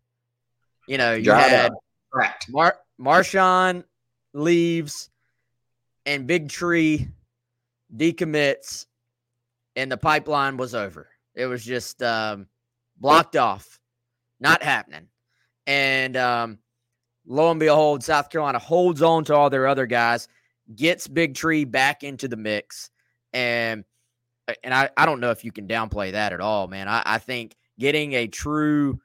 [0.88, 1.72] You know, you Dried had
[2.12, 2.48] correct.
[2.50, 3.84] Mar- Marshawn
[4.34, 5.10] leaves
[6.06, 7.08] and Big Tree
[7.96, 8.86] decommits,
[9.76, 11.10] and the pipeline was over.
[11.34, 12.48] It was just um,
[13.00, 13.80] blocked off,
[14.40, 15.08] not happening.
[15.66, 16.60] And um,
[17.26, 20.28] lo and behold, South Carolina holds on to all their other guys,
[20.76, 22.90] gets Big Tree back into the mix,
[23.32, 23.84] and
[24.64, 26.88] and I, I don't know if you can downplay that at all, man.
[26.88, 29.00] I, I think getting a true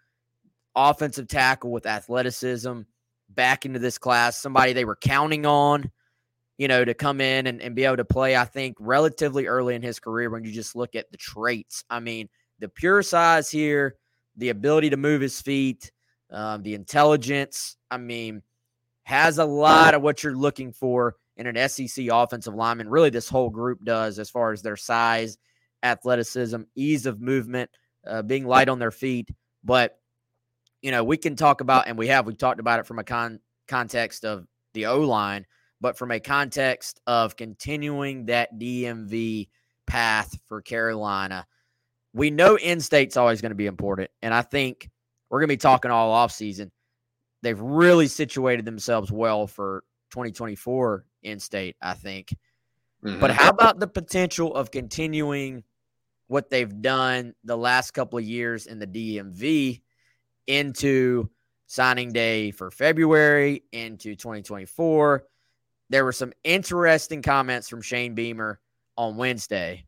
[0.74, 2.80] offensive tackle with athleticism
[3.30, 5.90] back into this class, somebody they were counting on
[6.58, 9.76] you know, to come in and, and be able to play, I think, relatively early
[9.76, 11.84] in his career when you just look at the traits.
[11.88, 13.96] I mean, the pure size here,
[14.36, 15.92] the ability to move his feet,
[16.30, 17.76] um, the intelligence.
[17.90, 18.42] I mean,
[19.04, 22.90] has a lot of what you're looking for in an SEC offensive lineman.
[22.90, 25.38] Really, this whole group does as far as their size,
[25.82, 27.70] athleticism, ease of movement,
[28.06, 29.30] uh, being light on their feet.
[29.64, 29.98] But,
[30.82, 33.04] you know, we can talk about, and we have, we've talked about it from a
[33.04, 35.46] con- context of the O line
[35.80, 39.48] but from a context of continuing that DMV
[39.86, 41.46] path for Carolina,
[42.12, 44.10] we know in state's always going to be important.
[44.22, 44.90] And I think
[45.30, 46.72] we're going to be talking all off season.
[47.42, 52.34] They've really situated themselves well for 2024 in state, I think.
[53.04, 53.20] Mm-hmm.
[53.20, 55.64] But how about the potential of continuing
[56.26, 59.82] what they've done the last couple of years in the DMV
[60.46, 61.30] into
[61.66, 65.24] signing day for February, into 2024?
[65.90, 68.60] there were some interesting comments from Shane Beamer
[68.96, 69.86] on Wednesday.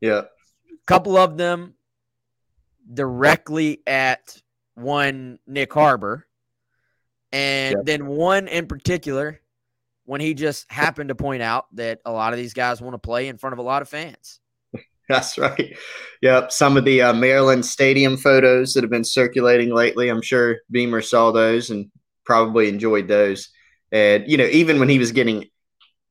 [0.00, 0.22] Yeah.
[0.22, 1.74] A couple of them
[2.92, 4.40] directly at
[4.74, 6.26] one Nick Harbor,
[7.32, 7.84] and yep.
[7.84, 9.40] then one in particular
[10.04, 12.98] when he just happened to point out that a lot of these guys want to
[12.98, 14.40] play in front of a lot of fans.
[15.08, 15.76] That's right.
[16.20, 16.52] Yep.
[16.52, 21.02] Some of the uh, Maryland Stadium photos that have been circulating lately, I'm sure Beamer
[21.02, 21.90] saw those and
[22.24, 23.48] probably enjoyed those.
[23.90, 25.46] And, you know, even when he was getting,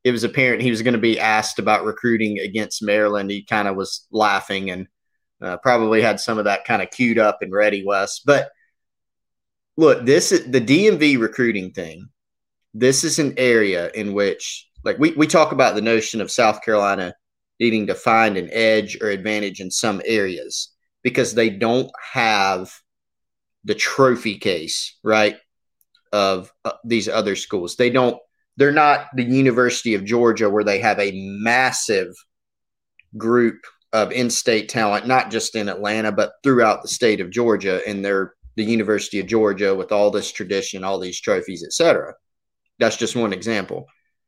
[0.03, 3.67] it was apparent he was going to be asked about recruiting against Maryland, he kind
[3.67, 4.87] of was laughing and
[5.41, 8.19] uh, probably had some of that kind of queued up and ready, Wes.
[8.19, 8.49] But
[9.81, 12.07] look, this is the DMV recruiting thing.
[12.73, 16.61] This is an area in which, like, we, we talk about the notion of South
[16.63, 17.13] Carolina
[17.59, 20.71] needing to find an edge or advantage in some areas
[21.03, 22.71] because they don't have
[23.65, 25.35] the trophy case, right?
[26.11, 27.75] of uh, these other schools.
[27.75, 28.17] They don't,
[28.57, 32.13] they're not the University of Georgia where they have a massive
[33.17, 33.57] group
[33.93, 37.81] of in state talent, not just in Atlanta, but throughout the state of Georgia.
[37.87, 42.13] And they're the University of Georgia with all this tradition, all these trophies, etc.
[42.79, 43.87] That's just one example.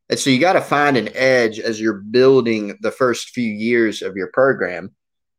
[0.10, 4.02] And so you got to find an edge as you're building the first few years
[4.02, 4.92] of your program.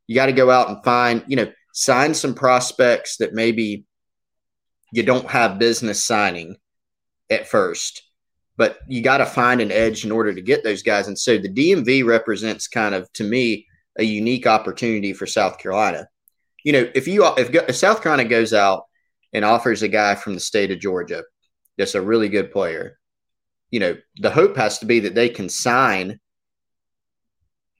[0.07, 3.85] You got to go out and find, you know, sign some prospects that maybe
[4.91, 6.57] you don't have business signing
[7.29, 8.03] at first,
[8.57, 11.07] but you got to find an edge in order to get those guys.
[11.07, 13.67] And so the DMV represents kind of, to me,
[13.97, 16.07] a unique opportunity for South Carolina.
[16.65, 18.85] You know, if you if, if South Carolina goes out
[19.31, 21.23] and offers a guy from the state of Georgia
[21.77, 22.97] that's a really good player,
[23.69, 26.19] you know, the hope has to be that they can sign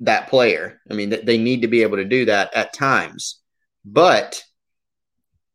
[0.01, 0.79] that player.
[0.89, 3.41] I mean, they need to be able to do that at times,
[3.83, 4.43] but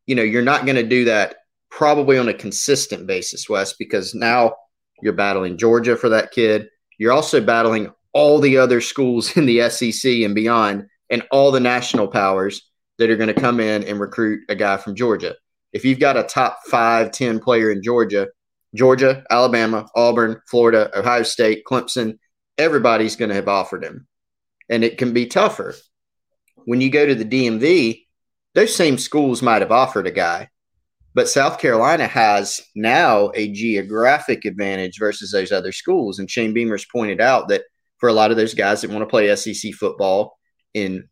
[0.05, 1.37] you know, you're not going to do that
[1.69, 4.55] probably on a consistent basis, Wes, because now
[5.01, 6.67] you're battling Georgia for that kid.
[6.97, 11.61] You're also battling all the other schools in the SEC and beyond, and all the
[11.61, 12.70] national powers
[13.01, 15.33] that are going to come in and recruit a guy from Georgia.
[15.73, 18.27] If you've got a top five, 10 player in Georgia,
[18.75, 22.19] Georgia, Alabama, Auburn, Florida, Ohio State, Clemson,
[22.59, 24.07] everybody's going to have offered him.
[24.69, 25.73] And it can be tougher.
[26.65, 28.03] When you go to the DMV,
[28.53, 30.49] those same schools might have offered a guy,
[31.15, 36.19] but South Carolina has now a geographic advantage versus those other schools.
[36.19, 37.63] And Shane Beamer's pointed out that
[37.97, 40.37] for a lot of those guys that want to play SEC football
[40.75, 41.09] in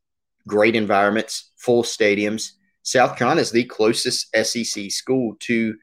[0.48, 2.52] great environments, full stadiums,
[2.84, 5.76] South Carolina is the closest SEC school to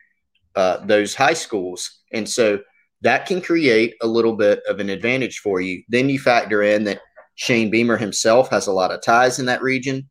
[0.57, 2.01] uh, those high schools.
[2.13, 2.61] And so
[3.03, 5.83] that can create a little bit of an advantage for you.
[5.89, 7.01] Then you factor in that
[7.35, 10.09] Shane Beamer himself has a lot of ties in that region.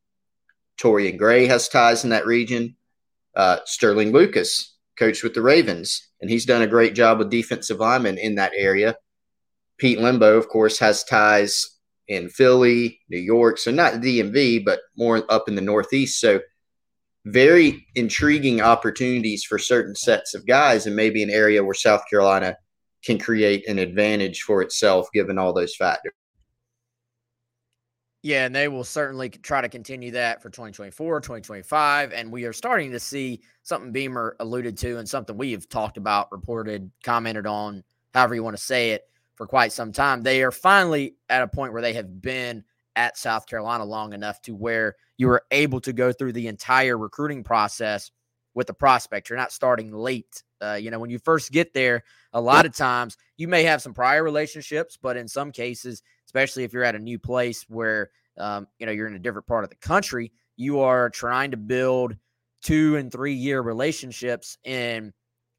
[0.78, 2.76] Torrian Gray has ties in that region
[3.36, 7.80] uh, Sterling Lucas coached with the Ravens, and he's done a great job with defensive
[7.80, 8.96] linemen in that area.
[9.78, 11.75] Pete Lembo, of course, has ties
[12.08, 16.20] in Philly, New York, so not DMV, but more up in the Northeast.
[16.20, 16.40] So
[17.26, 22.56] very intriguing opportunities for certain sets of guys, and maybe an area where South Carolina
[23.04, 26.14] can create an advantage for itself given all those factors.
[28.26, 32.12] Yeah, and they will certainly try to continue that for 2024, 2025.
[32.12, 35.98] And we are starting to see something Beamer alluded to and something we have talked
[35.98, 37.84] about, reported, commented on,
[38.16, 39.04] however you want to say it,
[39.36, 40.22] for quite some time.
[40.22, 42.64] They are finally at a point where they have been
[42.96, 46.98] at South Carolina long enough to where you are able to go through the entire
[46.98, 48.12] recruiting process
[48.54, 49.30] with the prospect.
[49.30, 50.44] You're not starting late.
[50.62, 53.82] Uh, you know, when you first get there, a lot of times you may have
[53.82, 58.10] some prior relationships, but in some cases, especially if you're at a new place where
[58.38, 61.58] um, you know you're in a different part of the country, you are trying to
[61.58, 62.16] build
[62.62, 65.14] two and three year relationships in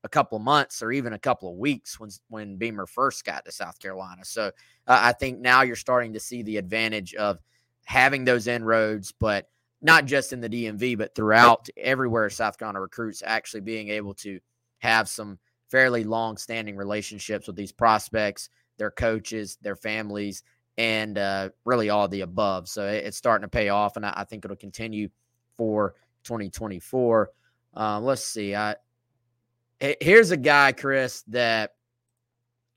[0.07, 3.45] a couple of months or even a couple of weeks when when Beamer first got
[3.45, 4.25] to South Carolina.
[4.25, 4.47] So
[4.87, 7.39] uh, I think now you're starting to see the advantage of
[7.85, 9.51] having those inroads, but
[9.83, 14.41] not just in the DMV, but throughout everywhere South Carolina recruits actually being able to
[14.79, 15.39] have some
[15.69, 18.49] fairly long standing relationships with these prospects,
[18.79, 20.43] their coaches, their families,
[20.79, 22.69] and uh, really all the above.
[22.69, 25.09] So it's starting to pay off, and I, I think it'll continue
[25.57, 25.95] for
[26.25, 27.31] 2024.
[27.77, 28.55] Uh, let's see.
[28.55, 28.77] I
[29.81, 31.73] here's a guy, Chris, that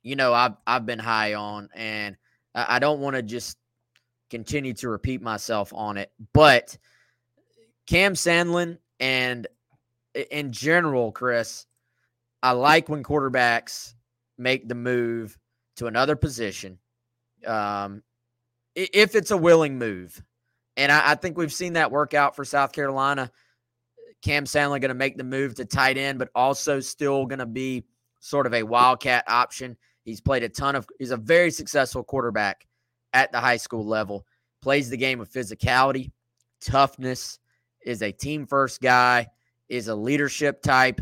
[0.04, 2.18] you know I've I've been high on, and
[2.54, 3.58] I don't want to just
[4.30, 6.78] continue to repeat myself on it, but
[7.88, 9.48] Cam Sandlin and
[10.32, 11.66] in general, Chris,
[12.44, 13.94] I like when quarterbacks
[14.38, 15.38] make the move
[15.78, 16.80] to another position,
[17.46, 18.04] um,
[18.76, 20.22] if it's a willing move,
[20.78, 23.32] and I, I think we've seen that work out for South Carolina
[24.22, 27.46] Cam Sandlin going to make the move to tight end, but also still going to
[27.46, 27.86] be
[28.20, 29.78] sort of a wildcat option.
[30.04, 32.68] He's played a ton of, he's a very successful quarterback
[33.14, 34.26] at the high school level,
[34.62, 36.12] plays the game of physicality,
[36.62, 37.40] toughness,
[37.86, 39.28] is a team first guy,
[39.70, 41.00] is a leadership type.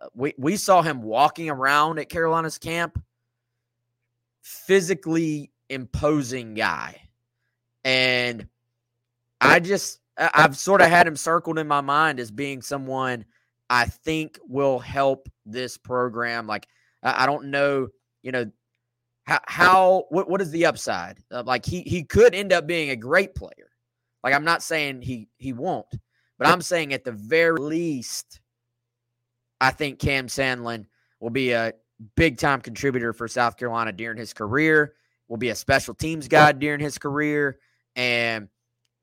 [0.00, 3.02] Uh, we, we saw him walking around at Carolina's camp,
[4.42, 7.08] physically imposing guy.
[7.84, 8.46] And
[9.40, 13.24] I just, I've sort of had him circled in my mind as being someone
[13.70, 16.46] I think will help this program.
[16.46, 16.68] Like,
[17.02, 17.88] I don't know,
[18.22, 18.50] you know,
[19.24, 21.18] how, how what, what is the upside?
[21.30, 23.70] Uh, like, he, he could end up being a great player.
[24.22, 25.86] Like, I'm not saying he, he won't,
[26.38, 28.40] but I'm saying at the very least,
[29.60, 30.86] I think Cam Sandlin
[31.20, 31.72] will be a
[32.16, 34.94] big time contributor for South Carolina during his career,
[35.28, 37.58] will be a special teams guy during his career.
[37.96, 38.48] And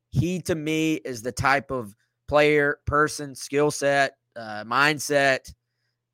[0.09, 1.95] he to me is the type of
[2.27, 5.51] player, person, skill set, uh, mindset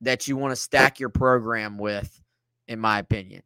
[0.02, 2.22] that you want to stack your program with,
[2.68, 3.44] in my opinion.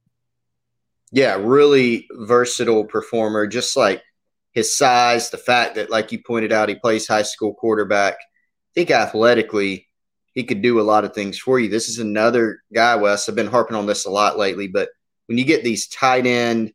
[1.12, 4.04] Yeah, really versatile performer, just like
[4.52, 8.14] his size, the fact that, like you pointed out, he plays high school quarterback.
[8.14, 9.88] I think athletically,
[10.34, 11.70] he could do a lot of things for you.
[11.70, 13.28] This is another guy, Wes.
[13.28, 14.90] I've been harping on this a lot lately, but
[15.26, 16.74] when you get these tight end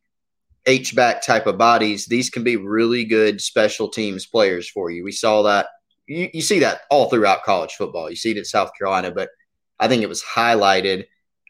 [0.65, 5.03] H back type of bodies, these can be really good special teams players for you.
[5.03, 5.67] We saw that.
[6.07, 8.09] You, you see that all throughout college football.
[8.09, 9.29] You see it at South Carolina, but
[9.79, 11.05] I think it was highlighted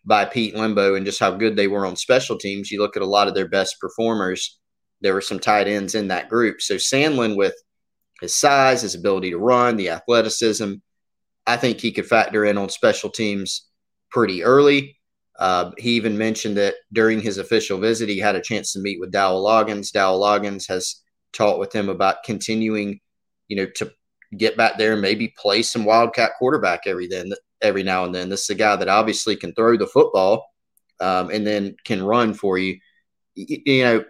[0.05, 2.72] by Pete Lembo and just how good they were on special teams.
[2.72, 4.59] You look at a lot of their best performers,
[5.01, 6.61] there were some tight ends in that group.
[6.61, 7.55] So Sandlin, with
[8.22, 10.76] his size, his ability to run, the athleticism,
[11.47, 13.68] I think he could factor in on special teams
[14.09, 14.97] pretty early.
[15.39, 18.99] Uh, he even mentioned that during his official visit, he had a chance to meet
[18.99, 19.91] with Dowell Loggins.
[19.91, 21.01] Dowell Loggins has
[21.33, 22.99] talked with him about continuing,
[23.47, 23.91] you know, to
[24.38, 28.29] get back there and maybe play some Wildcat quarterback every then every now and then.
[28.29, 30.45] This is a guy that obviously can throw the football
[30.99, 32.77] um, and then can run for you.
[33.36, 33.57] you.
[33.65, 34.05] You know,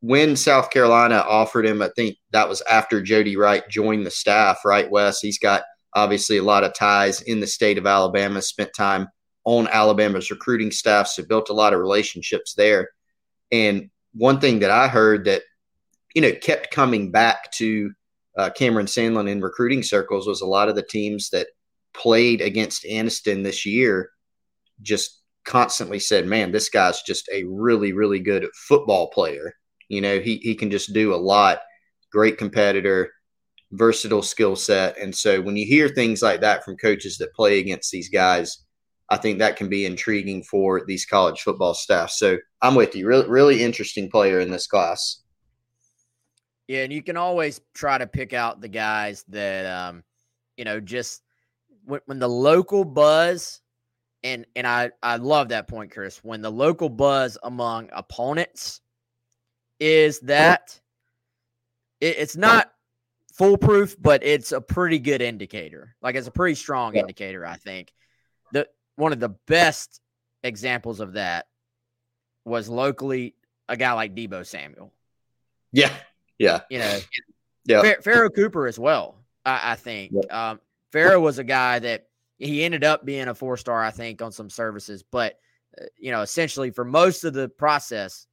[0.00, 4.64] when South Carolina offered him, I think that was after Jody Wright joined the staff.
[4.64, 5.20] Right, Wes?
[5.20, 5.62] He's got
[5.94, 8.42] obviously a lot of ties in the state of Alabama.
[8.42, 9.08] Spent time
[9.46, 12.90] on Alabama's recruiting staff, so built a lot of relationships there.
[13.52, 15.42] And one thing that I heard that
[16.14, 17.92] you know kept coming back to
[18.36, 21.46] uh, Cameron Sandlin in recruiting circles was a lot of the teams that
[21.94, 24.10] played against Anniston this year
[24.82, 29.54] just constantly said, "Man, this guy's just a really, really good football player.
[29.88, 31.60] You know, he he can just do a lot.
[32.12, 33.12] Great competitor."
[33.72, 37.58] versatile skill set and so when you hear things like that from coaches that play
[37.58, 38.64] against these guys
[39.08, 42.10] I think that can be intriguing for these college football staff.
[42.10, 43.06] So I'm with you.
[43.06, 45.22] Really, really interesting player in this class.
[46.66, 50.02] Yeah, and you can always try to pick out the guys that, um,
[50.56, 51.22] you know, just
[51.84, 53.60] when, when the local buzz
[54.24, 56.18] and and I I love that point, Chris.
[56.24, 58.80] When the local buzz among opponents
[59.78, 60.80] is that
[62.00, 62.72] it, it's not
[63.32, 65.94] foolproof, but it's a pretty good indicator.
[66.02, 67.02] Like it's a pretty strong yeah.
[67.02, 67.92] indicator, I think.
[68.96, 70.00] One of the best
[70.42, 71.46] examples of that
[72.44, 73.34] was locally
[73.68, 74.92] a guy like Deebo Samuel.
[75.72, 75.92] Yeah.
[76.38, 76.60] Yeah.
[76.70, 76.98] You know,
[77.64, 77.94] yeah.
[78.00, 80.12] Pharoh Cooper as well, I, I think.
[80.12, 80.50] Yeah.
[80.50, 80.60] Um,
[80.92, 84.32] Pharoh was a guy that he ended up being a four star, I think, on
[84.32, 85.38] some services, but,
[85.80, 88.26] uh, you know, essentially for most of the process,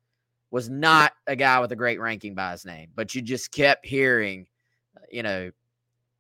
[0.51, 3.83] was not a guy with a great ranking by his name, but you just kept
[3.83, 4.45] hearing,
[4.95, 5.51] uh, you know,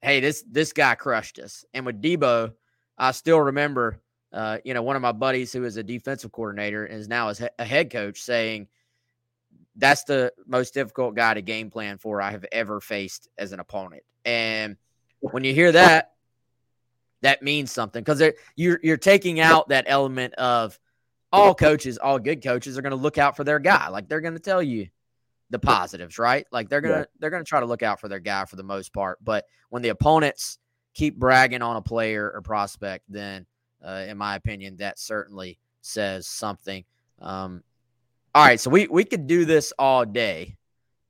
[0.01, 1.63] hey, this this guy crushed us.
[1.71, 2.51] And with Deebo,
[2.97, 4.01] I still remember,
[4.33, 7.31] uh, you know, one of my buddies who is a defensive coordinator and is now
[7.59, 8.67] a head coach saying
[9.75, 13.59] that's the most difficult guy to game plan for I have ever faced as an
[13.59, 14.03] opponent.
[14.25, 14.77] And
[15.19, 16.13] when you hear that,
[17.21, 18.21] that means something because
[18.55, 20.77] you're you're taking out that element of
[21.31, 23.87] all coaches, all good coaches are going to look out for their guy.
[23.87, 24.87] Like they're going to tell you
[25.49, 26.45] the positives, right?
[26.51, 27.05] Like they're going to yeah.
[27.19, 29.23] they're going to try to look out for their guy for the most part.
[29.23, 30.57] But when the opponents
[30.93, 33.45] keep bragging on a player or prospect, then
[33.85, 36.83] uh, in my opinion, that certainly says something.
[37.19, 37.63] Um,
[38.35, 40.57] all right, so we we could do this all day,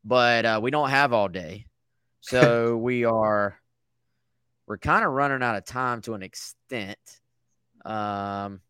[0.03, 1.67] but uh, we don't have all day,
[2.21, 3.57] so we are
[4.67, 6.97] we're kind of running out of time to an extent.
[7.86, 8.61] Um,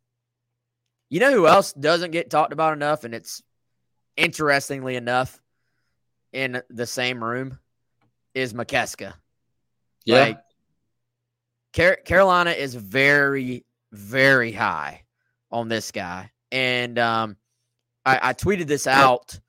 [1.10, 3.04] you know who else doesn't get talked about enough?
[3.04, 3.44] And it's
[4.18, 5.40] interestingly enough
[6.32, 7.60] in the same room
[8.34, 9.14] is Mikeska.
[10.06, 10.20] Yeah.
[10.20, 10.40] Like,
[11.76, 15.04] Car- Carolina is very, very high
[15.52, 16.32] on this guy.
[16.52, 17.38] And um,
[18.06, 19.40] I, I tweeted this out,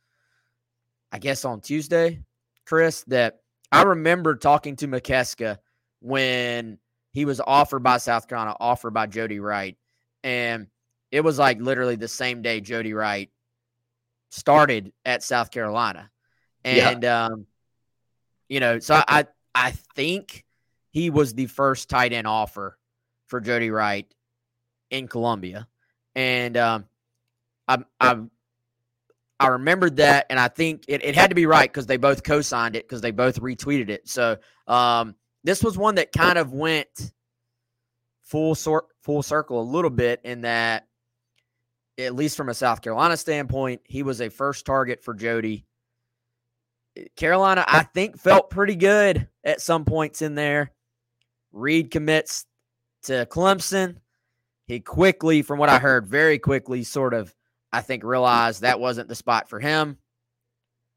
[1.11, 2.21] I guess on Tuesday,
[2.67, 3.41] Chris, that
[3.73, 5.59] I remember talking to Mikeska
[6.01, 6.79] when
[7.13, 9.77] he was offered by South Carolina, offered by Jody Wright.
[10.23, 10.69] And
[11.11, 13.31] it was like literally the same day Jody Wright
[14.31, 16.11] started at South Carolina.
[16.65, 17.27] And yeah.
[17.27, 17.47] um,
[18.49, 20.45] you know, so I I think
[20.91, 22.79] he was the first tight end offer
[23.27, 24.07] for Jody Wright
[24.91, 25.69] in Columbia.
[26.15, 26.85] And um
[27.69, 28.19] I I
[29.41, 32.23] I remembered that and I think it, it had to be right because they both
[32.23, 34.09] co-signed it because they both retweeted it.
[34.09, 37.13] So um this was one that kind of went
[38.23, 40.87] full sort full circle a little bit in that
[41.99, 45.65] at least from a South Carolina standpoint, he was a first target for Jody.
[47.17, 50.73] Carolina, I think, felt pretty good at some points in there.
[51.53, 52.47] Reed commits
[53.05, 53.97] to Clemson.
[54.67, 57.35] He quickly, from what I heard, very quickly sort of,
[57.73, 59.99] I think, realized that wasn't the spot for him.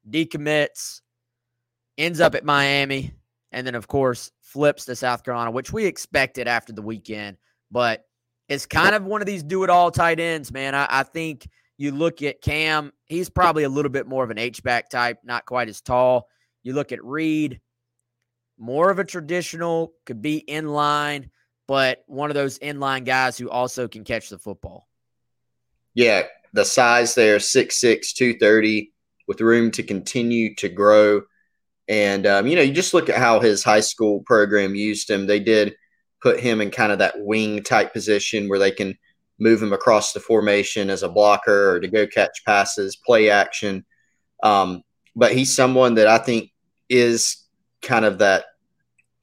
[0.10, 1.02] Decommits,
[1.98, 3.14] ends up at Miami,
[3.52, 7.38] and then, of course, flips to South Carolina, which we expected after the weekend.
[7.72, 8.06] But
[8.48, 10.74] it's kind of one of these do it all tight ends, man.
[10.74, 14.38] I, I, think you look at Cam, he's probably a little bit more of an
[14.38, 16.28] H back type, not quite as tall.
[16.64, 17.60] You look at Reed,
[18.58, 21.30] more of a traditional, could be in line,
[21.68, 24.88] but one of those inline guys who also can catch the football.
[25.94, 28.92] Yeah, the size there, 6'6, 230,
[29.28, 31.24] with room to continue to grow.
[31.88, 35.28] And, um, you know, you just look at how his high school program used him.
[35.28, 35.76] They did–
[36.22, 38.98] put him in kind of that wing type position where they can
[39.40, 43.86] move him across the formation as a blocker or to go catch passes, play action.
[44.42, 44.84] Um,
[45.16, 46.52] but he's someone that I think
[46.90, 47.46] is
[47.82, 48.46] kind of that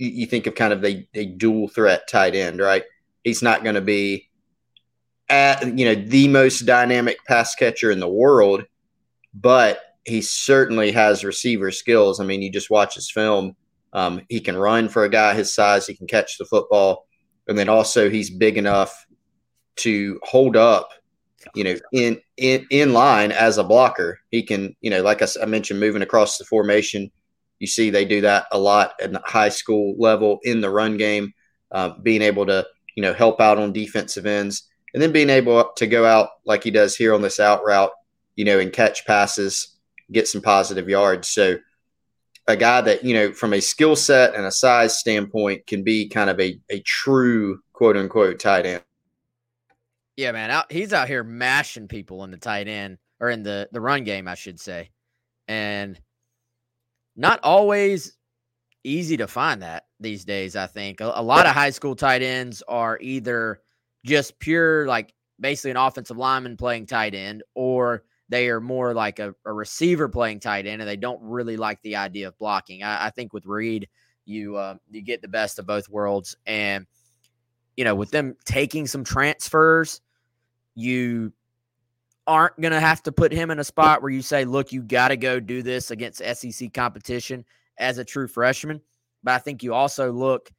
[0.08, 2.84] you think of kind of a, a dual threat tight end, right?
[3.22, 4.28] He's not going to be
[5.28, 8.64] at you know the most dynamic pass catcher in the world,
[9.32, 12.20] but he certainly has receiver skills.
[12.20, 13.56] I mean, you just watch his film
[13.94, 15.86] um, he can run for a guy his size.
[15.86, 17.06] He can catch the football,
[17.46, 19.06] and then also he's big enough
[19.76, 20.90] to hold up.
[21.54, 24.74] You know, in in in line as a blocker, he can.
[24.80, 27.10] You know, like I, I mentioned, moving across the formation.
[27.58, 30.96] You see, they do that a lot at the high school level in the run
[30.96, 31.32] game,
[31.70, 35.72] uh, being able to you know help out on defensive ends, and then being able
[35.76, 37.92] to go out like he does here on this out route,
[38.36, 39.76] you know, and catch passes,
[40.12, 41.28] get some positive yards.
[41.28, 41.58] So
[42.46, 46.08] a guy that you know from a skill set and a size standpoint can be
[46.08, 48.82] kind of a, a true quote unquote tight end
[50.16, 53.68] yeah man out, he's out here mashing people in the tight end or in the
[53.72, 54.90] the run game i should say
[55.48, 55.98] and
[57.16, 58.16] not always
[58.82, 62.22] easy to find that these days i think a, a lot of high school tight
[62.22, 63.60] ends are either
[64.04, 69.18] just pure like basically an offensive lineman playing tight end or they are more like
[69.18, 72.82] a, a, receiver playing tight end, and they don't really like the idea of blocking.
[72.82, 73.88] I, I think with Reed,
[74.24, 76.86] you uh, you get the best of both worlds, and
[77.76, 80.00] you know, with them taking some transfers,
[80.74, 81.32] you
[82.26, 84.82] aren't going to have to put him in a spot where you say, look, you
[84.82, 87.44] got to go do this against SEC competition
[87.78, 88.80] as a true freshman.
[89.22, 90.50] But I think you also look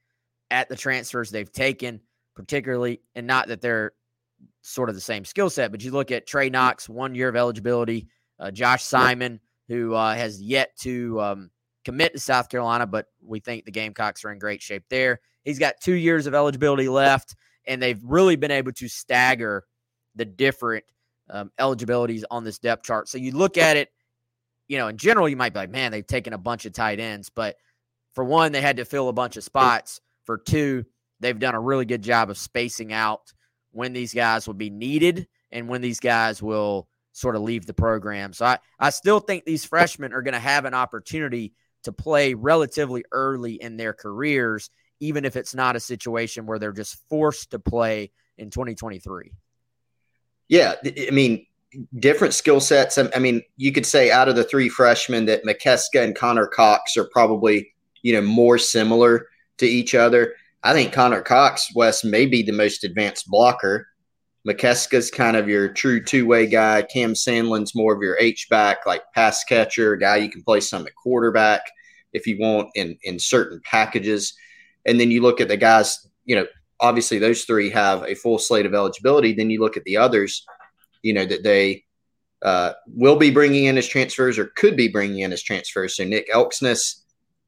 [0.52, 2.02] at the transfers they've taken,
[2.36, 3.94] particularly, and not that they're
[4.62, 7.36] sort of the same skill set, but you look at Trey Knox, one year of
[7.36, 8.08] eligibility,
[8.40, 11.52] uh, Josh Simon, who uh, has yet to um,
[11.84, 15.20] commit to South Carolina, but we think the Gamecocks are in great shape there.
[15.44, 17.36] He's got two years of eligibility left,
[17.68, 19.64] and they've really been able to stagger
[20.16, 20.84] the different
[21.30, 23.10] um, eligibilities on this depth chart.
[23.10, 23.90] So you look at it,
[24.68, 27.00] you know, in general, you might be like, man, they've taken a bunch of tight
[27.00, 27.30] ends.
[27.30, 27.58] But
[28.14, 30.02] for one, they had to fill a bunch of spots.
[30.24, 30.86] For two,
[31.20, 33.34] they've done a really good job of spacing out
[33.72, 37.74] when these guys will be needed and when these guys will sort of leave the
[37.74, 38.34] program.
[38.34, 41.54] So I, I still think these freshmen are going to have an opportunity
[41.84, 44.70] to play relatively early in their careers,
[45.00, 49.32] even if it's not a situation where they're just forced to play in 2023.
[50.48, 51.46] Yeah, I mean,
[52.00, 52.98] different skill sets.
[52.98, 56.96] I mean, you could say out of the three freshmen that Mikeska and Connor Cox
[56.98, 59.28] are probably, you know, more similar
[59.58, 60.34] to each other.
[60.64, 63.88] I think Connor Cox, Wes, may be the most advanced blocker.
[64.48, 66.84] Mikeska's kind of your true two way guy.
[66.84, 70.86] Cam Sandlin's more of your H back, like pass catcher, guy you can play some
[70.86, 71.62] at quarterback
[72.14, 74.36] if you want in in certain packages.
[74.86, 76.46] And then you look at the guys, you know,
[76.80, 79.34] obviously those three have a full slate of eligibility.
[79.34, 80.46] Then you look at the others,
[81.02, 81.84] you know, that they
[82.42, 85.96] uh, will be bringing in as transfers or could be bringing in as transfers.
[85.96, 87.02] So Nick Elksnis,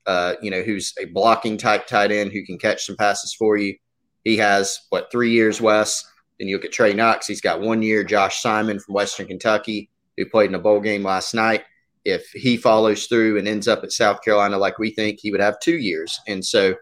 [0.06, 3.58] uh, you know, who's a blocking type tight end who can catch some passes for
[3.58, 3.76] you.
[4.24, 6.04] He has what three years, Wes.
[6.40, 7.28] Then you look at Trey Knox.
[7.28, 8.04] He's got one year.
[8.04, 11.64] Josh Simon from Western Kentucky, who played in a bowl game last night.
[12.06, 15.42] If he follows through and ends up at South Carolina like we think, he would
[15.42, 16.20] have two years.
[16.28, 16.76] And so,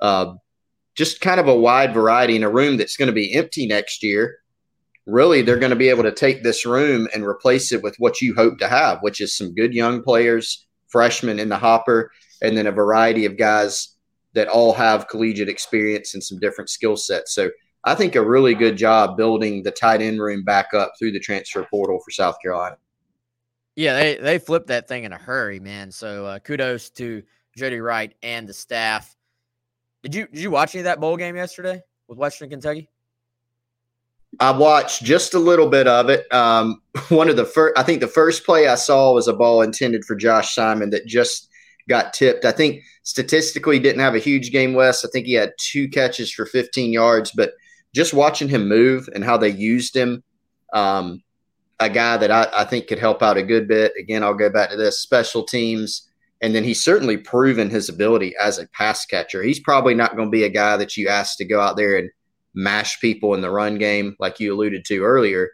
[0.00, 0.34] uh,
[0.94, 4.02] just kind of a wide variety in a room that's going to be empty next
[4.02, 4.38] year.
[5.06, 8.20] Really, they're going to be able to take this room and replace it with what
[8.20, 12.56] you hope to have, which is some good young players, freshmen in the hopper, and
[12.56, 13.96] then a variety of guys
[14.34, 17.34] that all have collegiate experience and some different skill sets.
[17.34, 17.50] So
[17.84, 21.20] I think a really good job building the tight end room back up through the
[21.20, 22.76] transfer portal for South Carolina.
[23.74, 25.90] Yeah, they they flipped that thing in a hurry, man.
[25.90, 27.22] So uh, kudos to
[27.56, 29.16] Jody Wright and the staff.
[30.02, 32.88] Did you did you watch any of that bowl game yesterday with Western Kentucky?
[34.40, 36.32] I watched just a little bit of it.
[36.32, 39.62] Um, one of the first, I think the first play I saw was a ball
[39.62, 41.48] intended for Josh Simon that just
[41.88, 42.44] got tipped.
[42.44, 45.04] I think statistically didn't have a huge game, Wes.
[45.04, 47.52] I think he had two catches for 15 yards, but
[47.94, 50.22] just watching him move and how they used him,
[50.72, 51.22] um,
[51.78, 53.92] a guy that I, I think could help out a good bit.
[53.98, 56.08] Again, I'll go back to this special teams
[56.42, 59.44] and then he's certainly proven his ability as a pass catcher.
[59.44, 61.96] He's probably not going to be a guy that you ask to go out there
[61.96, 62.10] and
[62.52, 65.50] mash people in the run game, like you alluded to earlier.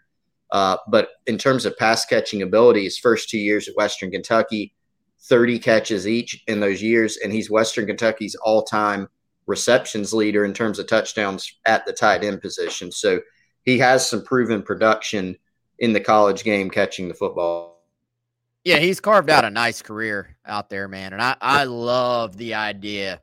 [0.50, 4.74] Uh, but in terms of pass catching ability, his first two years at Western Kentucky,
[5.28, 7.18] 30 catches each in those years.
[7.22, 9.08] And he's Western Kentucky's all time
[9.46, 12.90] receptions leader in terms of touchdowns at the tight end position.
[12.90, 13.20] So
[13.62, 15.36] he has some proven production
[15.78, 17.77] in the college game catching the football.
[18.64, 21.12] Yeah, he's carved out a nice career out there, man.
[21.12, 23.22] And I, I love the idea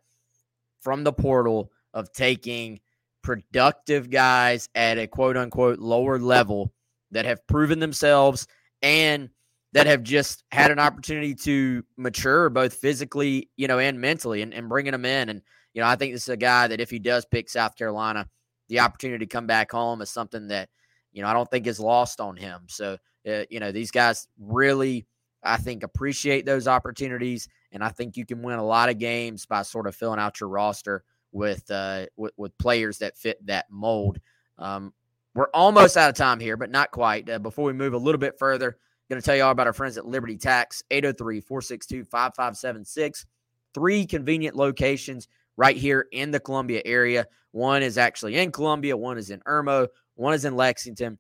[0.82, 2.80] from the portal of taking
[3.22, 6.74] productive guys at a quote unquote lower level
[7.12, 8.48] that have proven themselves
[8.82, 9.30] and
[9.74, 14.54] that have just had an opportunity to mature both physically, you know, and mentally and,
[14.54, 15.30] and bringing them in.
[15.30, 15.42] And,
[15.74, 18.28] you know, I think this is a guy that if he does pick South Carolina,
[18.70, 20.70] the opportunity to come back home is something that,
[21.12, 22.62] you know, I don't think is lost on him.
[22.68, 25.06] So, uh, you know, these guys really
[25.46, 29.46] I think appreciate those opportunities, and I think you can win a lot of games
[29.46, 33.66] by sort of filling out your roster with uh, with, with players that fit that
[33.70, 34.20] mold.
[34.58, 34.94] Um,
[35.34, 37.30] we're almost out of time here, but not quite.
[37.30, 38.78] Uh, before we move a little bit further,
[39.10, 43.26] going to tell you all about our friends at Liberty Tax, 803 462 5576.
[43.74, 45.28] Three convenient locations
[45.58, 47.28] right here in the Columbia area.
[47.52, 51.20] One is actually in Columbia, one is in Irmo, one is in Lexington.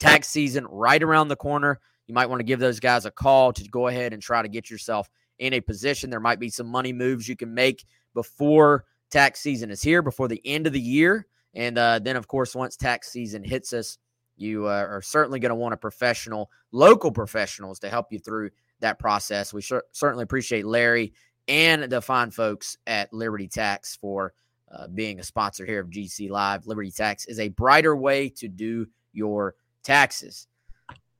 [0.00, 3.52] Tax season right around the corner you might want to give those guys a call
[3.52, 6.10] to go ahead and try to get yourself in a position.
[6.10, 7.84] There might be some money moves you can make
[8.14, 11.26] before tax season is here, before the end of the year.
[11.54, 13.98] And uh, then, of course, once tax season hits us,
[14.36, 18.50] you uh, are certainly going to want a professional, local professionals to help you through
[18.80, 19.52] that process.
[19.52, 21.12] We sh- certainly appreciate Larry
[21.46, 24.34] and the fine folks at Liberty Tax for
[24.72, 26.66] uh, being a sponsor here of GC Live.
[26.66, 30.48] Liberty Tax is a brighter way to do your taxes.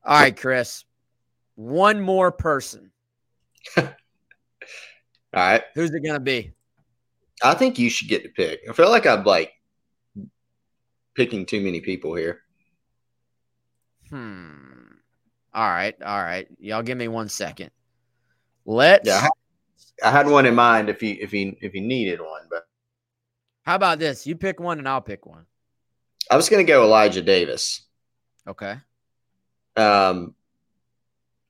[0.04, 0.84] All right, Chris.
[1.56, 2.90] One more person.
[3.76, 3.86] All
[5.32, 5.62] right.
[5.74, 6.52] Who's it going to be?
[7.42, 8.60] I think you should get to pick.
[8.68, 9.52] I feel like I'm like
[11.14, 12.40] picking too many people here.
[14.10, 14.64] Hmm.
[15.52, 16.48] All right, all right.
[16.58, 17.70] Y'all give me one second.
[18.64, 19.06] Let's.
[19.06, 19.28] Yeah,
[20.02, 22.64] I had one in mind if he if he if he needed one, but
[23.62, 24.26] how about this?
[24.26, 25.46] You pick one and I'll pick one.
[26.30, 27.82] I was going to go Elijah Davis.
[28.48, 28.76] Okay.
[29.76, 30.34] Um,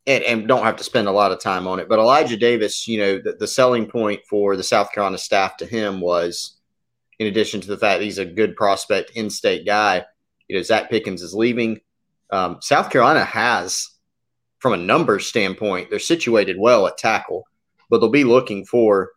[0.07, 1.89] and, and don't have to spend a lot of time on it.
[1.89, 5.67] But Elijah Davis, you know, the, the selling point for the South Carolina staff to
[5.67, 6.59] him was,
[7.19, 10.05] in addition to the fact he's a good prospect, in-state guy,
[10.49, 11.81] you know, Zach Pickens is leaving.
[12.31, 13.89] Um, South Carolina has,
[14.59, 17.45] from a numbers standpoint, they're situated well at tackle,
[17.89, 19.13] but they'll be looking for,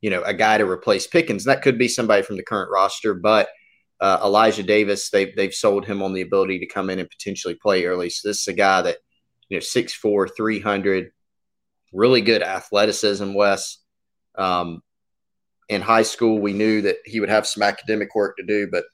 [0.00, 1.46] you know, a guy to replace Pickens.
[1.46, 3.48] And that could be somebody from the current roster, but
[4.00, 7.54] uh, Elijah Davis, they've they've sold him on the ability to come in and potentially
[7.54, 8.10] play early.
[8.10, 8.98] So this is a guy that
[9.48, 11.10] you know, 6'4, 300,
[11.92, 13.78] really good athleticism, Wes.
[14.36, 14.82] Um,
[15.68, 18.84] in high school, we knew that he would have some academic work to do, but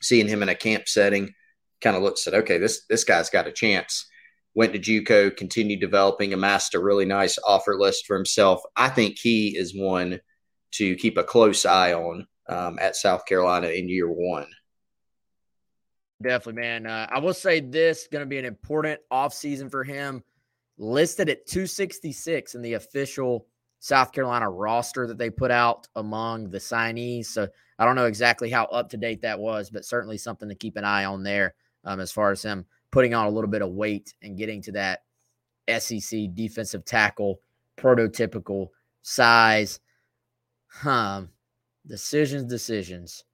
[0.00, 1.32] seeing him in a camp setting
[1.80, 4.06] kind of looked said, okay, this this guy's got a chance.
[4.54, 8.60] Went to JUCO, continued developing, amassed a really nice offer list for himself.
[8.76, 10.20] I think he is one
[10.72, 14.46] to keep a close eye on um, at South Carolina in year one.
[16.22, 16.86] Definitely, man.
[16.86, 20.22] Uh, I will say this going to be an important offseason for him.
[20.78, 23.46] Listed at 266 in the official
[23.80, 27.26] South Carolina roster that they put out among the signees.
[27.26, 30.54] So I don't know exactly how up to date that was, but certainly something to
[30.54, 33.62] keep an eye on there um, as far as him putting on a little bit
[33.62, 35.02] of weight and getting to that
[35.78, 37.40] SEC defensive tackle
[37.76, 38.68] prototypical
[39.02, 39.80] size.
[40.84, 41.30] Um,
[41.86, 43.24] decisions, decisions.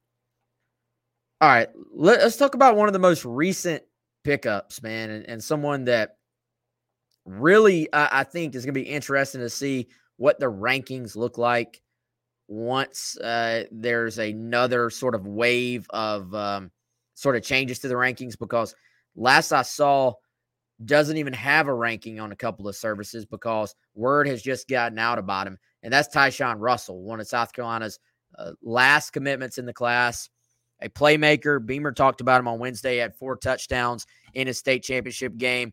[1.41, 3.83] All right, let, us talk about one of the most recent
[4.25, 6.17] pickups, man, and, and someone that
[7.25, 11.39] really I, I think is going to be interesting to see what the rankings look
[11.39, 11.81] like
[12.49, 16.71] once uh, there's another sort of wave of um,
[17.15, 18.39] sort of changes to the rankings.
[18.39, 18.75] Because
[19.15, 20.15] last I saw,
[20.85, 24.99] doesn't even have a ranking on a couple of services because word has just gotten
[24.99, 27.99] out about him, and that's Tyshawn Russell, one of South Carolina's
[28.37, 30.29] uh, last commitments in the class
[30.81, 31.65] a playmaker.
[31.65, 35.73] Beamer talked about him on Wednesday, had four touchdowns in his state championship game.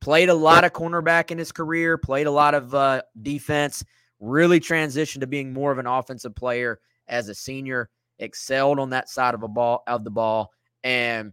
[0.00, 3.84] Played a lot of cornerback in his career, played a lot of uh, defense,
[4.20, 7.88] really transitioned to being more of an offensive player as a senior,
[8.18, 10.52] excelled on that side of a ball of the ball.
[10.82, 11.32] And,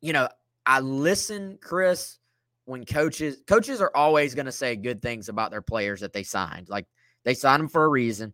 [0.00, 0.28] you know,
[0.64, 2.18] I listen, Chris,
[2.66, 6.22] when coaches coaches are always going to say good things about their players that they
[6.22, 6.68] signed.
[6.68, 6.86] Like
[7.24, 8.32] they signed them for a reason.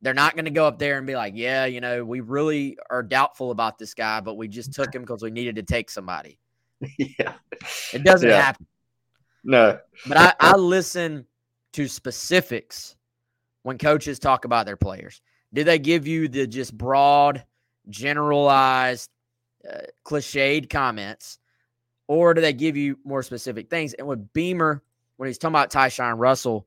[0.00, 2.78] They're not going to go up there and be like, yeah, you know, we really
[2.88, 5.90] are doubtful about this guy, but we just took him because we needed to take
[5.90, 6.38] somebody.
[6.96, 7.34] Yeah.
[7.92, 8.40] It doesn't yeah.
[8.40, 8.66] happen.
[9.44, 9.78] No.
[10.06, 11.26] but I, I listen
[11.72, 12.96] to specifics
[13.62, 15.20] when coaches talk about their players.
[15.52, 17.44] Do they give you the just broad,
[17.88, 19.10] generalized,
[19.68, 21.38] uh, cliched comments,
[22.06, 23.94] or do they give you more specific things?
[23.94, 24.82] And with Beamer,
[25.16, 26.66] when he's talking about Tyshawn Russell,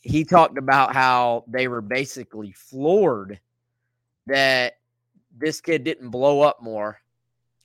[0.00, 3.40] he talked about how they were basically floored
[4.26, 4.78] that
[5.36, 7.00] this kid didn't blow up more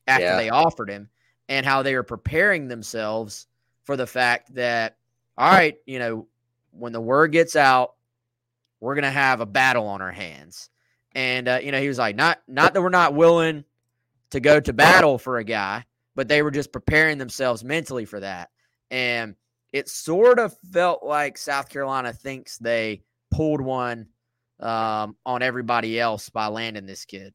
[0.07, 0.37] after yeah.
[0.37, 1.09] they offered him
[1.49, 3.47] and how they were preparing themselves
[3.83, 4.97] for the fact that
[5.37, 6.27] all right you know
[6.71, 7.93] when the word gets out
[8.79, 10.69] we're gonna have a battle on our hands
[11.13, 13.63] and uh, you know he was like not not that we're not willing
[14.29, 15.83] to go to battle for a guy
[16.15, 18.49] but they were just preparing themselves mentally for that
[18.91, 19.35] and
[19.73, 23.01] it sort of felt like South Carolina thinks they
[23.31, 24.07] pulled one
[24.59, 27.33] um, on everybody else by landing this kid.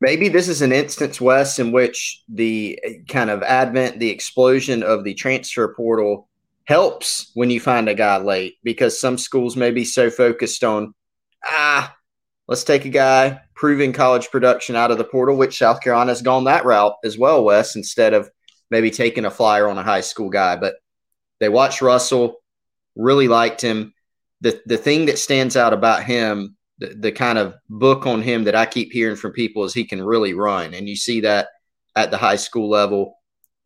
[0.00, 4.84] Maybe this is an instance, Wes, in which the eh, kind of advent, the explosion
[4.84, 6.28] of the transfer portal
[6.66, 10.94] helps when you find a guy late because some schools may be so focused on,
[11.44, 11.92] ah,
[12.46, 16.44] let's take a guy proving college production out of the portal, which South Carolina's gone
[16.44, 18.30] that route as well, Wes, instead of
[18.70, 20.54] maybe taking a flyer on a high school guy.
[20.54, 20.76] But
[21.40, 22.36] they watched Russell,
[22.96, 23.94] really liked him.
[24.40, 28.44] The the thing that stands out about him, the, the kind of book on him
[28.44, 30.74] that I keep hearing from people is he can really run.
[30.74, 31.48] And you see that
[31.96, 33.14] at the high school level.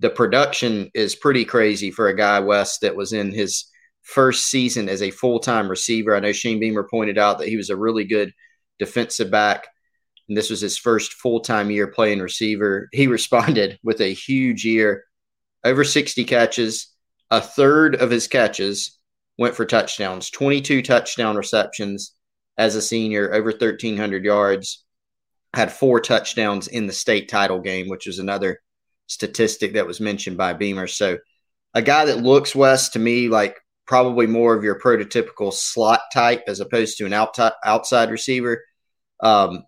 [0.01, 3.67] The production is pretty crazy for a guy, Wes, that was in his
[4.03, 6.17] first season as a full time receiver.
[6.17, 8.33] I know Shane Beamer pointed out that he was a really good
[8.79, 9.67] defensive back.
[10.29, 12.89] And this was his first full time year playing receiver.
[12.93, 15.05] He responded with a huge year,
[15.65, 16.92] over 60 catches,
[17.33, 18.99] a third of his catches
[19.39, 22.15] went for touchdowns, 22 touchdown receptions
[22.59, 24.85] as a senior, over 1,300 yards,
[25.55, 28.61] had four touchdowns in the state title game, which was another
[29.07, 30.87] statistic that was mentioned by Beamer.
[30.87, 31.19] So,
[31.73, 33.57] a guy that looks, Wes, to me like
[33.87, 38.63] probably more of your prototypical slot type as opposed to an out- outside receiver.
[39.21, 39.65] Um,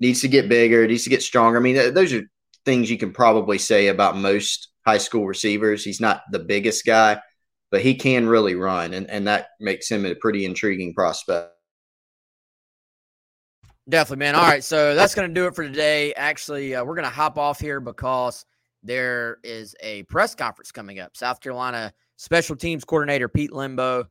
[0.00, 1.58] needs to get bigger, needs to get stronger.
[1.58, 2.22] I mean, th- those are
[2.64, 5.84] things you can probably say about most high school receivers.
[5.84, 7.20] He's not the biggest guy,
[7.70, 11.52] but he can really run, and, and that makes him a pretty intriguing prospect.
[13.88, 14.34] Definitely, man.
[14.34, 16.12] All right, so that's going to do it for today.
[16.14, 18.44] Actually, uh, we're going to hop off here because
[18.82, 21.16] there is a press conference coming up.
[21.16, 24.06] South Carolina special teams coordinator Pete Lembo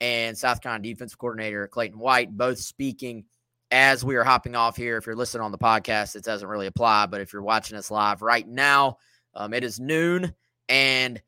[0.00, 3.24] and South Carolina defensive coordinator Clayton White both speaking
[3.70, 4.96] as we are hopping off here.
[4.96, 7.90] If you're listening on the podcast, it doesn't really apply, but if you're watching us
[7.90, 8.96] live right now,
[9.38, 10.34] um, it is noon
[10.68, 11.22] and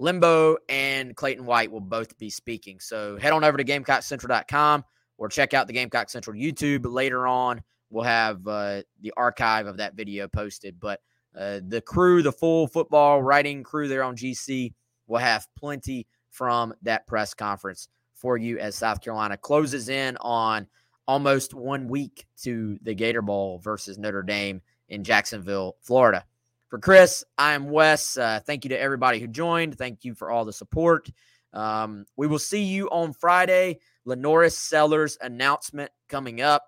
[0.00, 2.80] Lembo and Clayton White will both be speaking.
[2.80, 4.84] So head on over to GamecockCentral.com
[5.18, 6.90] or check out the Gamecock Central YouTube.
[6.90, 10.80] Later on, we'll have uh, the archive of that video posted.
[10.80, 11.00] But
[11.38, 14.72] uh, the crew, the full football writing crew there on GC,
[15.06, 20.66] will have plenty from that press conference for you as South Carolina closes in on
[21.06, 26.24] almost one week to the Gator Bowl versus Notre Dame in Jacksonville, Florida.
[26.70, 28.16] For Chris, I am Wes.
[28.16, 29.76] Uh, thank you to everybody who joined.
[29.76, 31.10] Thank you for all the support.
[31.52, 33.80] Um, we will see you on Friday.
[34.06, 36.64] LaNorris Sellers announcement coming up.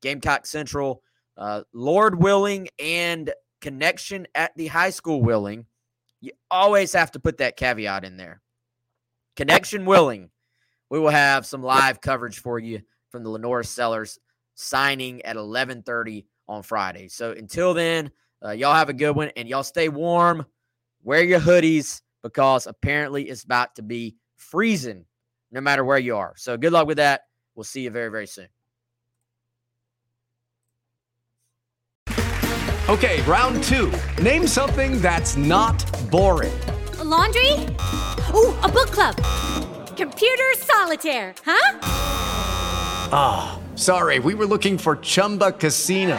[0.00, 1.02] Gamecock Central,
[1.36, 5.66] uh, Lord willing, and connection at the high school willing.
[6.20, 8.40] You always have to put that caveat in there.
[9.36, 10.30] Connection willing
[10.92, 14.18] we will have some live coverage for you from the LaNorris Sellers
[14.56, 17.08] signing at 11:30 on Friday.
[17.08, 18.10] So until then,
[18.44, 20.46] uh, y'all have a good one and y'all stay warm.
[21.02, 25.04] Wear your hoodies because apparently it's about to be freezing
[25.50, 26.34] no matter where you are.
[26.36, 27.22] So good luck with that.
[27.54, 28.48] We'll see you very very soon.
[32.88, 33.92] Okay, round 2.
[34.22, 36.52] Name something that's not boring.
[36.98, 37.52] A laundry?
[38.34, 39.16] Ooh, a book club
[39.96, 41.78] Computer solitaire, huh?
[43.14, 46.18] Ah, oh, sorry, we were looking for Chumba Casino.